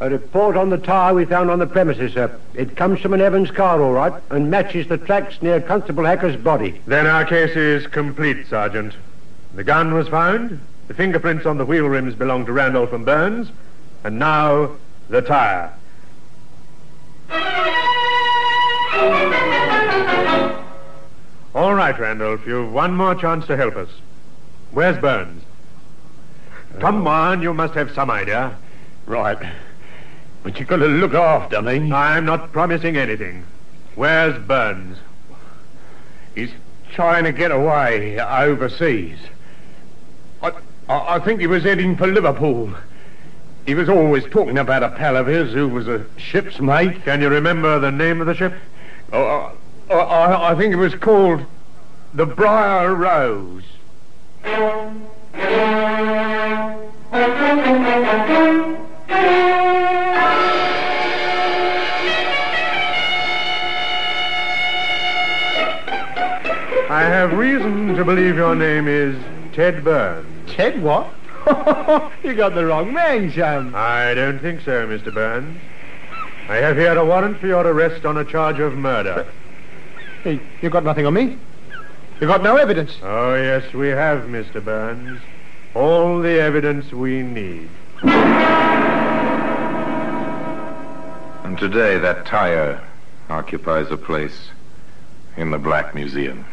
A 0.01 0.09
report 0.09 0.55
on 0.55 0.69
the 0.69 0.77
tyre 0.77 1.13
we 1.13 1.25
found 1.25 1.49
on 1.49 1.59
the 1.59 1.67
premises, 1.67 2.13
sir. 2.13 2.37
It 2.53 2.75
comes 2.75 2.99
from 3.01 3.13
an 3.13 3.21
Evans 3.21 3.51
car, 3.51 3.81
all 3.81 3.91
right, 3.91 4.13
and 4.29 4.49
matches 4.49 4.87
the 4.87 4.97
tracks 4.97 5.41
near 5.41 5.59
Constable 5.59 6.05
Hacker's 6.05 6.37
body. 6.37 6.81
Then 6.85 7.05
our 7.05 7.25
case 7.25 7.55
is 7.55 7.85
complete, 7.87 8.47
Sergeant. 8.47 8.93
The 9.55 9.63
gun 9.63 9.93
was 9.93 10.07
found, 10.07 10.59
the 10.87 10.93
fingerprints 10.93 11.45
on 11.45 11.57
the 11.57 11.65
wheel 11.65 11.87
rims 11.87 12.15
belong 12.15 12.45
to 12.45 12.53
Randolph 12.53 12.93
and 12.93 13.05
Burns, 13.05 13.49
and 14.03 14.19
now 14.19 14.71
the 15.09 15.21
tyre. 15.21 15.73
All 21.55 21.73
right, 21.73 21.97
Randolph, 21.97 22.45
you've 22.45 22.71
one 22.71 22.95
more 22.95 23.15
chance 23.15 23.45
to 23.47 23.57
help 23.57 23.75
us. 23.75 23.89
Where's 24.71 24.97
Burns? 24.99 25.43
Come 26.79 27.07
on, 27.07 27.41
you 27.41 27.53
must 27.53 27.73
have 27.73 27.91
some 27.91 28.11
idea. 28.11 28.55
Right. 29.05 29.51
But 30.43 30.59
you've 30.59 30.67
got 30.67 30.77
to 30.77 30.87
look 30.87 31.13
after 31.13 31.61
me. 31.61 31.91
I'm 31.91 32.25
not 32.25 32.51
promising 32.51 32.95
anything. 32.95 33.43
Where's 33.95 34.37
Burns? 34.45 34.97
He's 36.35 36.51
trying 36.93 37.23
to 37.25 37.31
get 37.31 37.51
away 37.51 38.19
overseas. 38.19 39.17
I, 40.41 40.51
I, 40.87 41.15
I 41.15 41.19
think 41.19 41.41
he 41.41 41.47
was 41.47 41.63
heading 41.63 41.97
for 41.97 42.07
Liverpool. 42.07 42.73
He 43.65 43.75
was 43.75 43.89
always 43.89 44.23
talking 44.25 44.57
about 44.57 44.83
a 44.83 44.89
pal 44.89 45.17
of 45.17 45.27
his 45.27 45.51
who 45.53 45.67
was 45.67 45.87
a 45.87 46.05
ship's 46.17 46.59
mate. 46.59 47.03
Can 47.03 47.21
you 47.21 47.29
remember 47.29 47.79
the 47.79 47.91
name 47.91 48.21
of 48.21 48.27
the 48.27 48.35
ship? 48.35 48.53
Oh, 49.11 49.55
I, 49.89 49.93
I, 49.93 50.51
I 50.51 50.55
think 50.55 50.71
it 50.71 50.77
was 50.77 50.95
called 50.95 51.45
the 52.13 52.25
Briar 52.25 52.95
Rose. 52.95 53.63
I 66.91 67.03
have 67.03 67.33
reason 67.33 67.95
to 67.95 68.03
believe 68.03 68.35
your 68.35 68.55
name 68.55 68.87
is 68.87 69.15
Ted 69.53 69.83
Burns. 69.83 70.51
Ted 70.51 70.81
what? 70.81 71.13
you 72.23 72.33
got 72.33 72.55
the 72.55 72.65
wrong 72.65 72.91
man, 72.91 73.31
Sam. 73.31 73.73
I 73.75 74.15
don't 74.15 74.39
think 74.39 74.61
so, 74.61 74.87
Mr. 74.87 75.13
Burns. 75.13 75.59
I 76.47 76.55
have 76.55 76.75
here 76.75 76.97
a 76.97 77.05
warrant 77.05 77.37
for 77.39 77.45
your 77.45 77.67
arrest 77.67 78.05
on 78.05 78.17
a 78.17 78.25
charge 78.25 78.59
of 78.59 78.73
murder. 78.73 79.31
Hey, 80.23 80.41
you 80.61 80.71
got 80.71 80.83
nothing 80.83 81.05
on 81.05 81.13
me? 81.13 81.37
You 82.21 82.27
got 82.27 82.43
no 82.43 82.57
evidence. 82.57 82.97
Oh, 83.01 83.33
yes, 83.35 83.73
we 83.73 83.87
have, 83.87 84.23
Mr. 84.23 84.61
Burns. 84.61 85.21
All 85.73 86.19
the 86.19 86.37
evidence 86.41 86.91
we 86.91 87.23
need. 87.23 87.69
And 91.45 91.57
today, 91.57 91.97
that 91.97 92.25
tire 92.25 92.85
occupies 93.29 93.89
a 93.89 93.95
place 93.95 94.49
in 95.37 95.51
the 95.51 95.57
Black 95.57 95.95
Museum. 95.95 96.43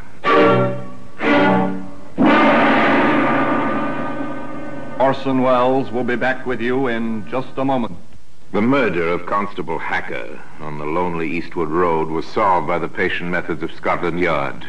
Orson 5.00 5.42
Welles 5.42 5.90
will 5.90 6.04
be 6.04 6.14
back 6.14 6.46
with 6.46 6.60
you 6.60 6.86
in 6.86 7.28
just 7.28 7.58
a 7.58 7.64
moment. 7.64 7.96
The 8.52 8.62
murder 8.62 9.08
of 9.08 9.26
Constable 9.26 9.80
Hacker 9.80 10.40
on 10.60 10.78
the 10.78 10.86
lonely 10.86 11.28
Eastwood 11.28 11.70
Road 11.70 12.06
was 12.08 12.24
solved 12.24 12.68
by 12.68 12.78
the 12.78 12.86
patient 12.86 13.30
methods 13.30 13.64
of 13.64 13.72
Scotland 13.72 14.20
Yard 14.20 14.68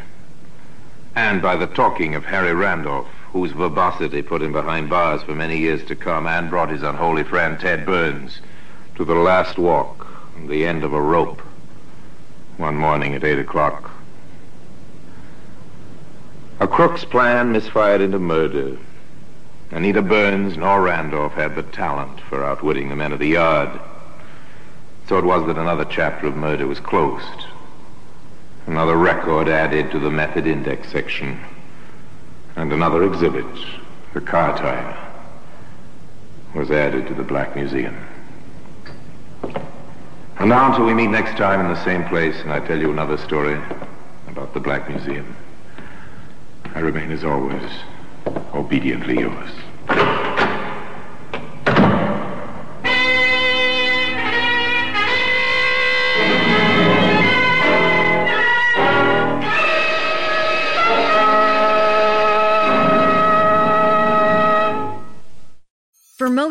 and 1.17 1.41
by 1.41 1.56
the 1.56 1.65
talking 1.65 2.13
of 2.13 2.23
Harry 2.25 2.53
Randolph, 2.53 3.08
whose 3.34 3.51
verbosity 3.51 4.21
put 4.21 4.43
him 4.43 4.51
behind 4.51 4.88
bars 4.88 5.23
for 5.23 5.34
many 5.34 5.58
years 5.58 5.84
to 5.86 5.95
come 5.95 6.27
and 6.27 6.47
brought 6.47 6.69
his 6.69 6.84
unholy 6.84 7.23
friend 7.23 7.60
Ted 7.60 7.88
Burns 7.88 8.39
to 8.95 9.03
the 9.03 9.15
last 9.15 9.58
walk 9.58 10.06
the 10.45 10.63
end 10.63 10.84
of 10.84 10.93
a 10.93 11.01
rope 11.01 11.41
one 12.58 12.75
morning 12.75 13.15
at 13.15 13.23
8 13.23 13.39
o'clock. 13.39 13.89
A 16.60 16.67
crook's 16.67 17.03
plan 17.03 17.51
misfired 17.51 18.01
into 18.01 18.19
murder. 18.19 18.77
And 19.71 19.82
neither 19.82 20.03
Burns 20.03 20.56
nor 20.56 20.84
Randolph 20.84 21.34
had 21.34 21.56
the 21.56 21.63
talent 21.63 22.21
for 22.21 22.45
outwitting 22.45 22.89
the 22.89 22.95
men 22.95 23.12
of 23.12 23.17
the 23.17 23.30
yard. 23.30 23.80
So 25.08 25.17
it 25.17 25.25
was 25.25 25.47
that 25.47 25.58
another 25.58 25.86
chapter 25.86 26.27
of 26.27 26.36
murder 26.36 26.67
was 26.67 26.80
closed. 26.80 27.47
Another 28.67 28.97
record 28.97 29.47
added 29.47 29.91
to 29.91 29.99
the 29.99 30.12
method 30.12 30.45
index 30.45 30.91
section. 30.91 31.39
And 32.58 32.73
another 32.73 33.03
exhibit, 33.03 33.45
the 34.13 34.19
car 34.19 34.58
tire, 34.58 34.97
was 36.53 36.69
added 36.69 37.08
to 37.08 37.13
the 37.13 37.23
Black 37.23 37.56
Museum. 37.56 37.95
And 40.39 40.49
now 40.49 40.69
until 40.69 40.86
we 40.86 40.93
meet 40.93 41.08
next 41.08 41.38
time 41.38 41.62
in 41.62 41.67
the 41.67 41.84
same 41.84 42.03
place 42.10 42.36
and 42.41 42.51
I 42.51 42.60
tell 42.60 42.77
you 42.77 42.91
another 42.91 43.17
story 43.17 43.60
about 44.27 44.53
the 44.53 44.60
Black 44.60 44.89
Museum. 44.89 45.36
I 46.75 46.80
remain 46.80 47.12
as 47.12 47.23
always 47.23 47.71
obediently 48.53 49.19
yours. 49.19 50.27